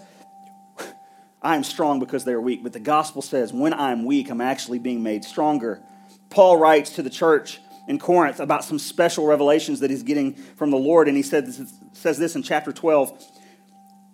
I 1.40 1.56
am 1.56 1.64
strong 1.64 2.00
because 2.00 2.24
they 2.24 2.32
are 2.34 2.40
weak. 2.40 2.62
But 2.62 2.74
the 2.74 2.80
gospel 2.80 3.22
says, 3.22 3.50
when 3.50 3.72
I'm 3.72 4.04
weak, 4.04 4.30
I'm 4.30 4.42
actually 4.42 4.78
being 4.78 5.02
made 5.02 5.24
stronger. 5.24 5.82
Paul 6.28 6.58
writes 6.58 6.90
to 6.96 7.02
the 7.02 7.10
church 7.10 7.60
in 7.88 7.98
Corinth 7.98 8.40
about 8.40 8.64
some 8.64 8.78
special 8.78 9.26
revelations 9.26 9.80
that 9.80 9.90
he's 9.90 10.02
getting 10.02 10.34
from 10.34 10.70
the 10.70 10.76
Lord. 10.76 11.08
And 11.08 11.16
he 11.16 11.22
said 11.22 11.46
this, 11.46 11.60
says 11.92 12.18
this 12.18 12.36
in 12.36 12.42
chapter 12.42 12.72
12, 12.72 13.22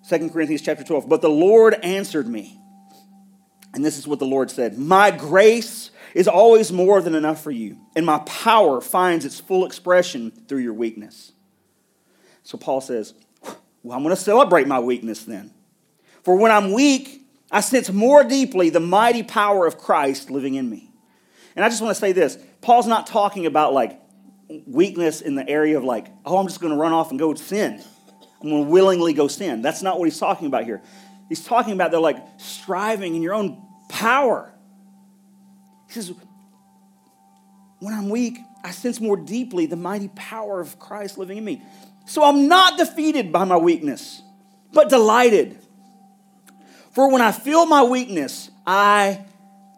2 0.08 0.30
Corinthians 0.30 0.62
chapter 0.62 0.84
12. 0.84 1.08
But 1.08 1.20
the 1.20 1.30
Lord 1.30 1.74
answered 1.82 2.26
me. 2.26 2.58
And 3.74 3.84
this 3.84 3.98
is 3.98 4.06
what 4.06 4.18
the 4.18 4.26
Lord 4.26 4.50
said 4.50 4.78
My 4.78 5.10
grace 5.10 5.90
is 6.14 6.26
always 6.26 6.72
more 6.72 7.02
than 7.02 7.14
enough 7.14 7.42
for 7.42 7.50
you, 7.50 7.78
and 7.94 8.06
my 8.06 8.18
power 8.20 8.80
finds 8.80 9.24
its 9.24 9.38
full 9.38 9.66
expression 9.66 10.30
through 10.48 10.60
your 10.60 10.72
weakness. 10.72 11.32
So 12.42 12.56
Paul 12.56 12.80
says, 12.80 13.14
Well, 13.82 13.96
I'm 13.96 14.02
going 14.02 14.16
to 14.16 14.20
celebrate 14.20 14.66
my 14.66 14.80
weakness 14.80 15.24
then. 15.24 15.52
For 16.22 16.34
when 16.36 16.50
I'm 16.50 16.72
weak, 16.72 17.22
I 17.50 17.60
sense 17.60 17.90
more 17.90 18.24
deeply 18.24 18.70
the 18.70 18.80
mighty 18.80 19.22
power 19.22 19.66
of 19.66 19.78
Christ 19.78 20.30
living 20.30 20.54
in 20.54 20.68
me. 20.68 20.90
And 21.54 21.64
I 21.64 21.68
just 21.68 21.82
want 21.82 21.94
to 21.94 22.00
say 22.00 22.12
this 22.12 22.38
Paul's 22.60 22.86
not 22.86 23.06
talking 23.06 23.46
about 23.46 23.72
like 23.72 24.00
weakness 24.66 25.20
in 25.20 25.34
the 25.34 25.48
area 25.48 25.76
of 25.76 25.84
like, 25.84 26.08
oh, 26.24 26.38
I'm 26.38 26.46
just 26.46 26.60
going 26.60 26.72
to 26.72 26.78
run 26.78 26.92
off 26.92 27.10
and 27.10 27.18
go 27.18 27.34
sin. 27.34 27.82
I'm 28.40 28.48
going 28.48 28.64
to 28.64 28.70
willingly 28.70 29.12
go 29.12 29.28
sin. 29.28 29.62
That's 29.62 29.82
not 29.82 29.98
what 29.98 30.06
he's 30.06 30.18
talking 30.18 30.46
about 30.46 30.64
here. 30.64 30.82
He's 31.28 31.44
talking 31.44 31.72
about 31.72 31.90
they're 31.90 32.00
like 32.00 32.22
striving 32.38 33.14
in 33.14 33.22
your 33.22 33.34
own 33.34 33.62
power. 33.88 34.52
He 35.88 35.94
says, 35.94 36.12
when 37.80 37.94
I'm 37.94 38.08
weak, 38.08 38.38
I 38.64 38.70
sense 38.70 39.00
more 39.00 39.16
deeply 39.16 39.66
the 39.66 39.76
mighty 39.76 40.08
power 40.08 40.60
of 40.60 40.78
Christ 40.78 41.18
living 41.18 41.38
in 41.38 41.44
me. 41.44 41.62
So 42.06 42.24
I'm 42.24 42.48
not 42.48 42.78
defeated 42.78 43.32
by 43.32 43.44
my 43.44 43.56
weakness, 43.56 44.22
but 44.72 44.88
delighted. 44.88 45.58
For 46.92 47.10
when 47.10 47.22
I 47.22 47.32
feel 47.32 47.66
my 47.66 47.82
weakness, 47.82 48.50
I 48.66 49.24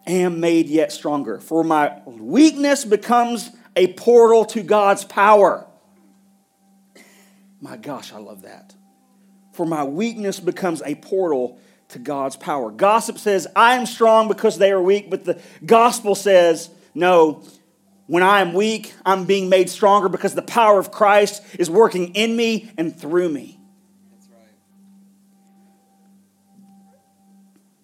am 0.06 0.40
made 0.40 0.68
yet 0.68 0.92
stronger. 0.92 1.40
For 1.40 1.62
my 1.62 2.00
weakness 2.06 2.84
becomes 2.84 3.50
a 3.76 3.92
portal 3.94 4.44
to 4.46 4.62
God's 4.62 5.04
power. 5.04 5.66
My 7.60 7.76
gosh, 7.76 8.12
I 8.12 8.18
love 8.18 8.42
that. 8.42 8.74
For 9.52 9.66
my 9.66 9.84
weakness 9.84 10.40
becomes 10.40 10.82
a 10.82 10.94
portal 10.94 11.58
to 11.88 11.98
God's 11.98 12.36
power. 12.36 12.70
Gossip 12.70 13.18
says, 13.18 13.46
I 13.54 13.74
am 13.74 13.84
strong 13.84 14.28
because 14.28 14.58
they 14.58 14.70
are 14.72 14.80
weak, 14.80 15.10
but 15.10 15.24
the 15.24 15.40
gospel 15.64 16.14
says, 16.14 16.70
no, 16.94 17.44
when 18.06 18.22
I 18.22 18.40
am 18.40 18.54
weak, 18.54 18.94
I'm 19.04 19.24
being 19.24 19.48
made 19.48 19.68
stronger 19.70 20.08
because 20.08 20.34
the 20.34 20.42
power 20.42 20.78
of 20.78 20.90
Christ 20.90 21.42
is 21.58 21.68
working 21.68 22.14
in 22.14 22.36
me 22.36 22.72
and 22.76 22.98
through 22.98 23.28
me. 23.28 23.59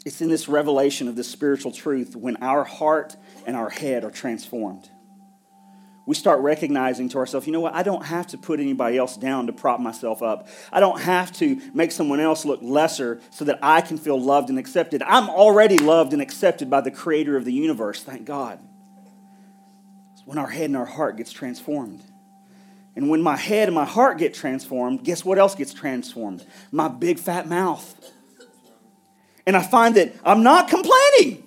It's 0.07 0.21
in 0.21 0.29
this 0.29 0.49
revelation 0.49 1.09
of 1.09 1.17
this 1.17 1.29
spiritual 1.29 1.73
truth 1.73 2.15
when 2.15 2.37
our 2.37 2.63
heart 2.63 3.17
and 3.45 3.57
our 3.57 3.69
head 3.69 4.05
are 4.05 4.11
transformed. 4.13 4.89
We 6.07 6.15
start 6.15 6.39
recognizing 6.43 7.09
to 7.09 7.19
ourselves, 7.19 7.49
you 7.49 7.53
know 7.53 7.59
what? 7.59 7.75
I 7.75 7.83
don't 7.83 8.05
have 8.05 8.29
to 8.29 8.39
put 8.39 8.61
anybody 8.61 8.99
else 8.99 9.17
down 9.17 9.49
to 9.49 9.53
prop 9.53 9.81
myself 9.81 10.23
up. 10.23 10.47
I 10.71 10.79
don't 10.79 11.01
have 11.01 11.33
to 11.39 11.61
make 11.75 11.91
someone 11.91 12.21
else 12.21 12.45
look 12.45 12.61
lesser 12.63 13.21
so 13.31 13.45
that 13.47 13.59
I 13.61 13.81
can 13.81 13.99
feel 13.99 14.17
loved 14.19 14.49
and 14.49 14.61
accepted. 14.61 15.03
I'm 15.03 15.29
already 15.29 15.77
loved 15.77 16.13
and 16.13 16.23
accepted 16.23 16.71
by 16.71 16.83
the 16.83 16.93
creator 16.93 17.37
of 17.37 17.45
the 17.45 17.53
universe, 17.53 18.05
thank 18.05 18.27
God. 18.27 18.61
It's 20.13 20.25
when 20.25 20.39
our 20.39 20.47
head 20.47 20.67
and 20.67 20.77
our 20.77 20.87
heart 20.87 21.17
gets 21.17 21.33
transformed. 21.33 22.01
And 22.95 23.11
when 23.11 23.23
my 23.23 23.37
head 23.37 23.67
and 23.67 23.75
my 23.75 23.85
heart 23.85 24.19
get 24.19 24.35
transformed, 24.35 25.03
guess 25.03 25.25
what 25.25 25.37
else 25.37 25.57
gets 25.57 25.75
transformed? 25.75 26.47
My 26.71 26.87
big 26.87 27.19
fat 27.19 27.49
mouth. 27.49 28.13
And 29.47 29.57
I 29.57 29.63
find 29.63 29.95
that 29.95 30.13
I'm 30.25 30.43
not 30.43 30.69
complaining. 30.69 31.45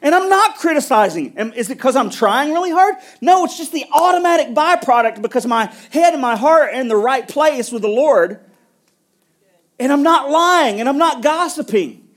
And 0.00 0.14
I'm 0.14 0.28
not 0.28 0.56
criticizing. 0.56 1.36
Is 1.54 1.70
it 1.70 1.76
because 1.76 1.94
I'm 1.94 2.10
trying 2.10 2.52
really 2.52 2.70
hard? 2.70 2.96
No, 3.20 3.44
it's 3.44 3.56
just 3.56 3.72
the 3.72 3.84
automatic 3.92 4.48
byproduct 4.48 5.22
because 5.22 5.46
my 5.46 5.72
head 5.90 6.12
and 6.12 6.20
my 6.20 6.36
heart 6.36 6.70
are 6.70 6.72
in 6.72 6.88
the 6.88 6.96
right 6.96 7.26
place 7.26 7.70
with 7.70 7.82
the 7.82 7.88
Lord. 7.88 8.40
And 9.78 9.92
I'm 9.92 10.02
not 10.02 10.30
lying 10.30 10.80
and 10.80 10.88
I'm 10.88 10.98
not 10.98 11.22
gossiping. 11.22 12.08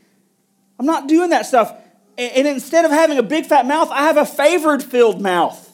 I'm 0.80 0.86
not 0.86 1.08
doing 1.08 1.30
that 1.30 1.45
stuff. 1.45 1.74
And 2.17 2.48
instead 2.48 2.86
of 2.86 2.91
having 2.91 3.17
a 3.17 3.24
big 3.24 3.45
fat 3.45 3.65
mouth, 3.65 3.89
I 3.91 4.04
have 4.04 4.17
a 4.17 4.26
favored 4.26 4.84
filled 4.84 5.21
mouth. 5.21 5.64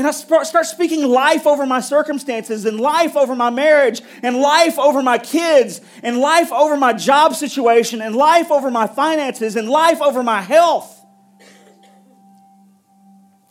And 0.00 0.06
I 0.06 0.12
start 0.12 0.64
speaking 0.64 1.06
life 1.06 1.46
over 1.46 1.66
my 1.66 1.82
circumstances, 1.82 2.64
and 2.64 2.80
life 2.80 3.18
over 3.18 3.36
my 3.36 3.50
marriage, 3.50 4.00
and 4.22 4.38
life 4.38 4.78
over 4.78 5.02
my 5.02 5.18
kids, 5.18 5.82
and 6.02 6.16
life 6.16 6.50
over 6.52 6.78
my 6.78 6.94
job 6.94 7.34
situation, 7.34 8.00
and 8.00 8.16
life 8.16 8.50
over 8.50 8.70
my 8.70 8.86
finances, 8.86 9.56
and 9.56 9.68
life 9.68 10.00
over 10.00 10.22
my 10.22 10.40
health. 10.40 11.04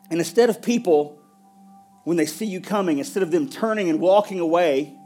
And 0.10 0.18
instead 0.18 0.50
of 0.50 0.60
people, 0.60 1.22
when 2.04 2.18
they 2.18 2.26
see 2.26 2.48
you 2.48 2.62
coming, 2.62 2.98
instead 2.98 3.22
of 3.22 3.30
them 3.30 3.48
turning 3.48 3.88
and 3.88 4.00
walking 4.00 4.40
away, 4.40 4.98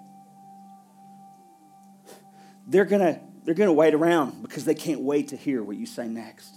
they're 2.66 2.86
gonna, 2.86 3.20
they're 3.44 3.54
gonna 3.54 3.74
wait 3.74 3.94
around 3.94 4.44
because 4.44 4.64
they 4.64 4.76
can't 4.76 5.02
wait 5.02 5.28
to 5.28 5.36
hear 5.36 5.62
what 5.62 5.76
you 5.76 5.88
say 5.88 6.08
next. 6.08 6.56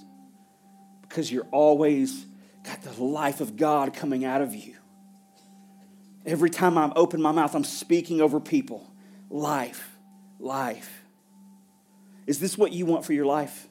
Because 1.03 1.33
you're 1.33 1.49
always 1.51 2.25
got 2.67 2.83
the 2.83 3.03
life 3.03 3.41
of 3.41 3.57
God 3.57 3.95
coming 3.95 4.25
out 4.25 4.43
of 4.43 4.55
you. 4.55 4.75
Every 6.25 6.51
time 6.51 6.77
I 6.77 6.93
open 6.97 7.23
my 7.23 7.31
mouth, 7.31 7.55
I'm 7.55 7.65
speaking 7.65 8.21
over 8.21 8.41
people. 8.41 8.93
Life, 9.31 9.97
life. 10.41 11.05
Is 12.27 12.41
this 12.41 12.59
what 12.59 12.73
you 12.73 12.85
want 12.85 13.05
for 13.05 13.13
your 13.13 13.27
life? 13.27 13.69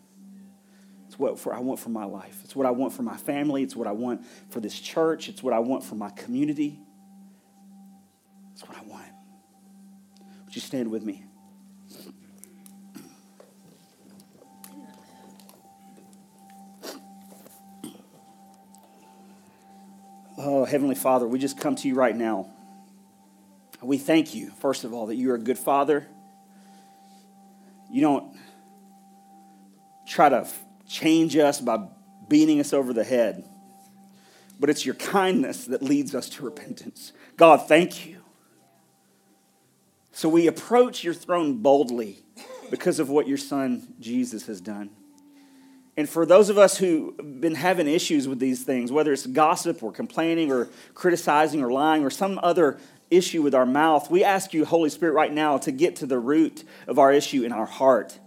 It's 1.08 1.20
what 1.20 1.38
for, 1.38 1.54
I 1.54 1.60
want 1.60 1.80
for 1.80 1.90
my 1.90 2.06
life. 2.06 2.40
It's 2.46 2.56
what 2.56 2.66
I 2.66 2.72
want 2.72 2.94
for 2.94 3.04
my 3.04 3.18
family. 3.18 3.62
It's 3.64 3.76
what 3.76 3.88
I 3.88 3.92
want 3.92 4.26
for 4.50 4.62
this 4.62 4.80
church. 4.80 5.28
It's 5.28 5.44
what 5.44 5.54
I 5.54 5.60
want 5.60 5.84
for 5.84 5.96
my 5.96 6.10
community. 6.12 6.80
It's 8.54 8.64
what 8.64 8.78
I 8.78 8.82
want. 8.84 9.06
Would 10.46 10.56
you 10.56 10.62
stand 10.62 10.90
with 10.90 11.04
me? 11.04 11.26
Oh, 20.38 20.66
Heavenly 20.66 20.96
Father, 20.96 21.28
we 21.28 21.40
just 21.40 21.58
come 21.58 21.76
to 21.76 21.88
you 21.88 21.96
right 21.96 22.16
now. 22.16 22.50
We 23.82 23.98
thank 23.98 24.36
you, 24.36 24.52
first 24.60 24.84
of 24.84 24.94
all, 24.94 25.08
that 25.08 25.16
you 25.16 25.32
are 25.32 25.36
a 25.36 25.40
good 25.40 25.58
Father. 25.58 26.08
You 27.92 28.02
don't 28.02 28.38
try 30.08 30.30
to 30.30 30.48
change 30.88 31.38
us 31.38 31.62
by 31.62 31.88
beating 32.28 32.60
us 32.60 32.74
over 32.74 32.94
the 32.94 33.04
head, 33.04 33.48
but 34.60 34.70
it's 34.70 34.86
your 34.86 34.96
kindness 34.96 35.66
that 35.66 35.82
leads 35.82 36.14
us 36.14 36.30
to 36.30 36.44
repentance. 36.44 37.14
God, 37.38 37.68
thank 37.68 38.06
you. 38.06 38.22
So 40.12 40.30
we 40.30 40.48
approach 40.48 41.04
your 41.04 41.14
throne 41.14 41.58
boldly 41.58 42.24
because 42.70 43.00
of 43.00 43.10
what 43.10 43.28
your 43.28 43.38
Son 43.38 43.94
Jesus 44.00 44.48
has 44.48 44.62
done. 44.62 44.90
And 45.98 46.10
for 46.10 46.26
those 46.26 46.50
of 46.50 46.58
us 46.58 46.78
who've 46.78 47.16
been 47.40 47.56
having 47.56 47.88
issues 47.88 48.28
with 48.28 48.40
these 48.40 48.64
things, 48.64 48.92
whether 48.92 49.14
it's 49.14 49.26
gossip 49.26 49.82
or 49.82 49.92
complaining 49.92 50.52
or 50.52 50.68
criticizing 50.94 51.64
or 51.64 51.72
lying 51.72 52.04
or 52.04 52.10
some 52.10 52.40
other 52.44 52.80
issue 53.10 53.42
with 53.42 53.56
our 53.56 53.66
mouth, 53.66 54.12
we 54.12 54.24
ask 54.24 54.54
you, 54.54 54.66
Holy 54.66 54.90
Spirit, 54.90 55.14
right 55.14 55.32
now 55.32 55.58
to 55.60 55.72
get 55.72 55.98
to 55.98 56.06
the 56.06 56.20
root 56.20 56.66
of 56.88 57.00
our 57.00 57.14
issue 57.14 57.44
in 57.44 57.54
our 57.54 57.66
heart. 57.66 58.20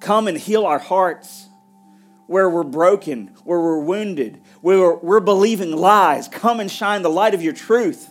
Come 0.00 0.28
and 0.28 0.38
heal 0.38 0.64
our 0.64 0.78
hearts 0.78 1.48
where 2.26 2.48
we're 2.48 2.62
broken, 2.62 3.26
where 3.42 3.58
we're 3.58 3.80
wounded, 3.80 4.40
where 4.60 4.94
we're 4.94 5.18
believing 5.18 5.76
lies. 5.76 6.28
Come 6.28 6.60
and 6.60 6.70
shine 6.70 7.02
the 7.02 7.10
light 7.10 7.34
of 7.34 7.42
your 7.42 7.52
truth. 7.52 8.08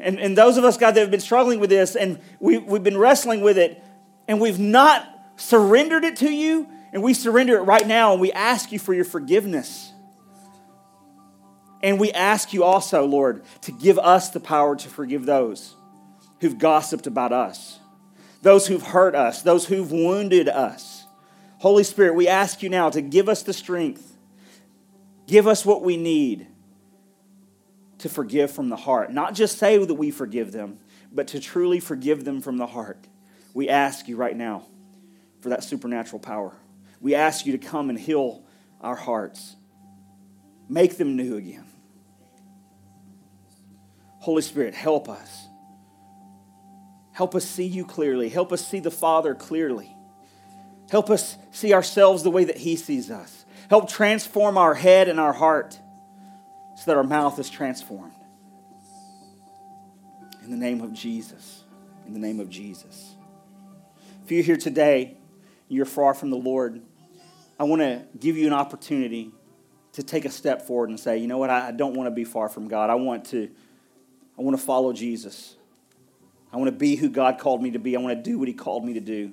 And, 0.00 0.18
and 0.18 0.36
those 0.36 0.56
of 0.56 0.64
us, 0.64 0.76
God, 0.76 0.96
that 0.96 1.00
have 1.00 1.12
been 1.12 1.20
struggling 1.20 1.60
with 1.60 1.70
this 1.70 1.94
and 1.94 2.20
we, 2.40 2.58
we've 2.58 2.82
been 2.82 2.98
wrestling 2.98 3.42
with 3.42 3.56
it 3.56 3.80
and 4.26 4.40
we've 4.40 4.58
not 4.58 5.11
surrendered 5.42 6.04
it 6.04 6.16
to 6.16 6.30
you, 6.30 6.68
and 6.92 7.02
we 7.02 7.14
surrender 7.14 7.56
it 7.56 7.62
right 7.62 7.86
now, 7.86 8.12
and 8.12 8.20
we 8.20 8.32
ask 8.32 8.70
you 8.70 8.78
for 8.78 8.94
your 8.94 9.04
forgiveness. 9.04 9.92
And 11.82 11.98
we 11.98 12.12
ask 12.12 12.52
you 12.52 12.62
also, 12.62 13.04
Lord, 13.04 13.42
to 13.62 13.72
give 13.72 13.98
us 13.98 14.30
the 14.30 14.40
power 14.40 14.76
to 14.76 14.88
forgive 14.88 15.26
those 15.26 15.74
who've 16.40 16.58
gossiped 16.58 17.08
about 17.08 17.32
us, 17.32 17.80
those 18.42 18.68
who've 18.68 18.82
hurt 18.82 19.16
us, 19.16 19.42
those 19.42 19.66
who've 19.66 19.90
wounded 19.90 20.48
us. 20.48 21.04
Holy 21.58 21.84
Spirit, 21.84 22.14
we 22.14 22.28
ask 22.28 22.62
you 22.62 22.68
now 22.68 22.90
to 22.90 23.00
give 23.00 23.28
us 23.28 23.42
the 23.42 23.52
strength, 23.52 24.16
give 25.26 25.48
us 25.48 25.66
what 25.66 25.82
we 25.82 25.96
need 25.96 26.46
to 27.98 28.08
forgive 28.08 28.50
from 28.52 28.68
the 28.68 28.76
heart. 28.76 29.12
Not 29.12 29.34
just 29.34 29.58
say 29.58 29.76
that 29.84 29.94
we 29.94 30.12
forgive 30.12 30.52
them, 30.52 30.78
but 31.12 31.28
to 31.28 31.40
truly 31.40 31.80
forgive 31.80 32.24
them 32.24 32.40
from 32.40 32.58
the 32.58 32.66
heart. 32.66 33.08
We 33.54 33.68
ask 33.68 34.08
you 34.08 34.16
right 34.16 34.36
now 34.36 34.66
for 35.42 35.50
that 35.50 35.64
supernatural 35.64 36.20
power. 36.20 36.56
We 37.00 37.14
ask 37.14 37.44
you 37.44 37.52
to 37.52 37.58
come 37.58 37.90
and 37.90 37.98
heal 37.98 38.44
our 38.80 38.96
hearts, 38.96 39.56
make 40.68 40.96
them 40.96 41.16
new 41.16 41.36
again. 41.36 41.66
Holy 44.20 44.42
Spirit, 44.42 44.72
help 44.72 45.08
us. 45.08 45.46
Help 47.12 47.34
us 47.34 47.44
see 47.44 47.66
you 47.66 47.84
clearly. 47.84 48.28
Help 48.28 48.52
us 48.52 48.66
see 48.66 48.78
the 48.78 48.90
Father 48.90 49.34
clearly. 49.34 49.94
Help 50.90 51.10
us 51.10 51.36
see 51.50 51.74
ourselves 51.74 52.22
the 52.22 52.30
way 52.30 52.44
that 52.44 52.56
He 52.56 52.76
sees 52.76 53.10
us. 53.10 53.44
Help 53.68 53.88
transform 53.88 54.56
our 54.56 54.74
head 54.74 55.08
and 55.08 55.18
our 55.18 55.32
heart 55.32 55.78
so 56.76 56.84
that 56.86 56.96
our 56.96 57.04
mouth 57.04 57.38
is 57.38 57.50
transformed. 57.50 58.12
In 60.44 60.50
the 60.50 60.56
name 60.56 60.80
of 60.80 60.92
Jesus. 60.92 61.64
In 62.06 62.12
the 62.12 62.20
name 62.20 62.40
of 62.40 62.48
Jesus. 62.48 63.16
If 64.24 64.30
you're 64.30 64.42
here 64.42 64.56
today, 64.56 65.16
you're 65.72 65.86
far 65.86 66.12
from 66.12 66.28
the 66.30 66.36
Lord, 66.36 66.82
I 67.58 67.64
want 67.64 67.80
to 67.80 68.02
give 68.18 68.36
you 68.36 68.46
an 68.46 68.52
opportunity 68.52 69.32
to 69.92 70.02
take 70.02 70.24
a 70.24 70.30
step 70.30 70.62
forward 70.62 70.90
and 70.90 71.00
say, 71.00 71.18
you 71.18 71.26
know 71.26 71.38
what, 71.38 71.48
I 71.48 71.70
don't 71.70 71.94
want 71.94 72.06
to 72.08 72.10
be 72.10 72.24
far 72.24 72.48
from 72.48 72.68
God. 72.68 72.90
I 72.90 72.94
want 72.94 73.26
to, 73.26 73.50
I 74.38 74.42
want 74.42 74.56
to 74.56 74.62
follow 74.62 74.92
Jesus. 74.92 75.56
I 76.52 76.58
want 76.58 76.68
to 76.68 76.76
be 76.76 76.96
who 76.96 77.08
God 77.08 77.38
called 77.38 77.62
me 77.62 77.70
to 77.70 77.78
be. 77.78 77.96
I 77.96 78.00
want 78.00 78.16
to 78.16 78.22
do 78.22 78.38
what 78.38 78.48
He 78.48 78.54
called 78.54 78.84
me 78.84 78.94
to 78.94 79.00
do. 79.00 79.32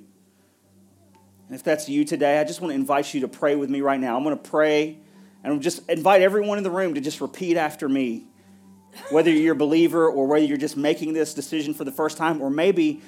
And 1.46 1.54
if 1.54 1.62
that's 1.62 1.88
you 1.88 2.04
today, 2.04 2.38
I 2.38 2.44
just 2.44 2.60
want 2.60 2.70
to 2.70 2.74
invite 2.74 3.12
you 3.12 3.20
to 3.22 3.28
pray 3.28 3.56
with 3.56 3.68
me 3.68 3.82
right 3.82 4.00
now. 4.00 4.16
I'm 4.16 4.22
going 4.22 4.36
to 4.36 4.50
pray 4.50 4.98
and 5.44 5.60
just 5.60 5.88
invite 5.90 6.22
everyone 6.22 6.56
in 6.56 6.64
the 6.64 6.70
room 6.70 6.94
to 6.94 7.00
just 7.00 7.20
repeat 7.20 7.56
after 7.56 7.88
me. 7.88 8.24
Whether 9.10 9.30
you're 9.30 9.54
a 9.54 9.56
believer 9.56 10.10
or 10.10 10.26
whether 10.26 10.44
you're 10.44 10.56
just 10.56 10.76
making 10.76 11.12
this 11.12 11.34
decision 11.34 11.74
for 11.74 11.84
the 11.84 11.92
first 11.92 12.16
time, 12.16 12.40
or 12.40 12.50
maybe 12.50 13.02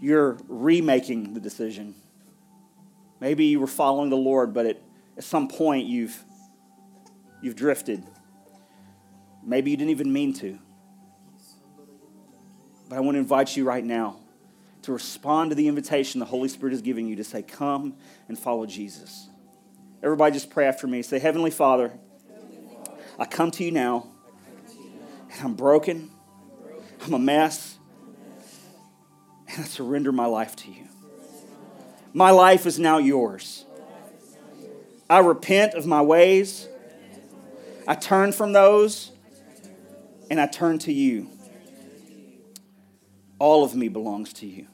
you're 0.00 0.38
remaking 0.48 1.34
the 1.34 1.40
decision. 1.40 1.94
Maybe 3.20 3.46
you 3.46 3.60
were 3.60 3.66
following 3.66 4.10
the 4.10 4.16
Lord, 4.16 4.54
but 4.54 4.66
at, 4.66 4.80
at 5.16 5.24
some 5.24 5.48
point 5.48 5.86
you've, 5.86 6.24
you've 7.42 7.56
drifted. 7.56 8.04
Maybe 9.44 9.70
you 9.70 9.76
didn't 9.76 9.90
even 9.90 10.12
mean 10.12 10.32
to. 10.34 10.58
But 12.88 12.96
I 12.96 13.00
want 13.00 13.16
to 13.16 13.18
invite 13.18 13.56
you 13.56 13.64
right 13.64 13.84
now 13.84 14.16
to 14.82 14.92
respond 14.92 15.50
to 15.50 15.54
the 15.54 15.68
invitation 15.68 16.20
the 16.20 16.26
Holy 16.26 16.48
Spirit 16.48 16.72
is 16.72 16.80
giving 16.80 17.06
you 17.06 17.16
to 17.16 17.24
say, 17.24 17.42
Come 17.42 17.94
and 18.28 18.38
follow 18.38 18.64
Jesus. 18.66 19.28
Everybody 20.02 20.32
just 20.32 20.50
pray 20.50 20.66
after 20.66 20.86
me. 20.86 21.02
Say, 21.02 21.18
Heavenly 21.18 21.50
Father, 21.50 21.92
I 23.18 23.24
come 23.24 23.50
to 23.52 23.64
you 23.64 23.72
now, 23.72 24.06
and 25.32 25.42
I'm 25.42 25.54
broken, 25.54 26.10
I'm 27.04 27.12
a 27.12 27.18
mess, 27.18 27.76
and 29.48 29.60
I 29.60 29.64
surrender 29.64 30.12
my 30.12 30.26
life 30.26 30.54
to 30.56 30.70
you. 30.70 30.88
My 32.12 32.30
life 32.30 32.66
is 32.66 32.78
now 32.78 32.98
yours. 32.98 33.64
I 35.10 35.20
repent 35.20 35.74
of 35.74 35.86
my 35.86 36.02
ways. 36.02 36.68
I 37.86 37.94
turn 37.94 38.32
from 38.32 38.52
those 38.52 39.12
and 40.30 40.40
I 40.40 40.46
turn 40.46 40.78
to 40.80 40.92
you. 40.92 41.28
All 43.38 43.64
of 43.64 43.74
me 43.74 43.88
belongs 43.88 44.32
to 44.34 44.46
you. 44.46 44.66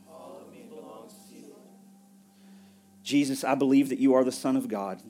Jesus, 3.02 3.44
I 3.44 3.54
believe 3.54 3.90
that 3.90 3.98
you 3.98 4.14
are 4.14 4.24
the 4.24 4.32
Son 4.32 4.56
of 4.56 4.66
God. 4.66 5.00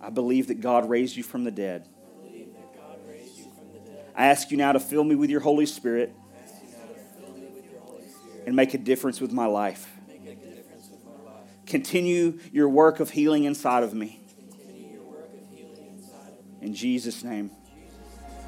I 0.00 0.10
believe 0.10 0.48
that 0.48 0.60
God 0.60 0.88
raised 0.88 1.16
you 1.16 1.22
from 1.22 1.44
the 1.44 1.50
dead. 1.50 1.88
I 4.14 4.28
ask 4.28 4.50
you 4.50 4.56
now 4.56 4.72
to 4.72 4.80
fill 4.80 5.04
me 5.04 5.14
with 5.14 5.28
your 5.28 5.40
Holy 5.40 5.66
Spirit 5.66 6.14
and 8.46 8.54
make 8.56 8.72
a 8.72 8.78
difference 8.78 9.20
with 9.20 9.32
my 9.32 9.46
life. 9.46 9.92
Continue 11.66 12.38
your 12.52 12.68
work 12.68 13.00
of 13.00 13.10
healing 13.10 13.44
inside 13.44 13.82
of 13.82 13.92
me. 13.92 14.20
In 16.62 16.72
Jesus' 16.72 17.22
name, 17.22 17.50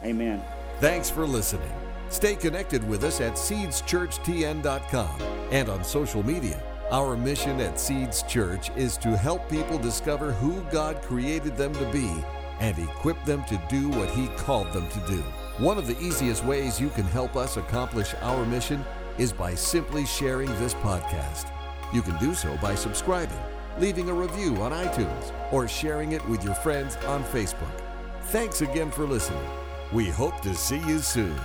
amen. 0.02 0.42
Thanks 0.80 1.10
for 1.10 1.26
listening. 1.26 1.72
Stay 2.08 2.36
connected 2.36 2.88
with 2.88 3.04
us 3.04 3.20
at 3.20 3.32
seedschurchtn.com 3.34 5.20
and 5.50 5.68
on 5.68 5.84
social 5.84 6.24
media. 6.24 6.62
Our 6.90 7.16
mission 7.16 7.60
at 7.60 7.78
Seeds 7.78 8.22
Church 8.22 8.70
is 8.76 8.96
to 8.98 9.16
help 9.16 9.50
people 9.50 9.78
discover 9.78 10.32
who 10.32 10.62
God 10.70 11.02
created 11.02 11.56
them 11.56 11.74
to 11.74 11.84
be 11.92 12.10
and 12.60 12.78
equip 12.78 13.22
them 13.24 13.44
to 13.44 13.60
do 13.68 13.90
what 13.90 14.08
He 14.10 14.28
called 14.28 14.72
them 14.72 14.88
to 14.88 15.00
do. 15.06 15.22
One 15.58 15.76
of 15.76 15.86
the 15.86 16.00
easiest 16.00 16.44
ways 16.44 16.80
you 16.80 16.88
can 16.88 17.04
help 17.04 17.36
us 17.36 17.56
accomplish 17.56 18.14
our 18.22 18.46
mission 18.46 18.84
is 19.18 19.32
by 19.32 19.54
simply 19.54 20.06
sharing 20.06 20.48
this 20.58 20.74
podcast. 20.74 21.50
You 21.92 22.02
can 22.02 22.16
do 22.18 22.34
so 22.34 22.56
by 22.58 22.74
subscribing, 22.74 23.38
leaving 23.78 24.08
a 24.08 24.14
review 24.14 24.56
on 24.62 24.72
iTunes, 24.72 25.32
or 25.52 25.66
sharing 25.66 26.12
it 26.12 26.26
with 26.28 26.44
your 26.44 26.54
friends 26.54 26.96
on 27.06 27.24
Facebook. 27.24 27.80
Thanks 28.24 28.60
again 28.62 28.90
for 28.90 29.04
listening. 29.04 29.48
We 29.92 30.08
hope 30.08 30.40
to 30.42 30.54
see 30.54 30.78
you 30.86 30.98
soon. 30.98 31.36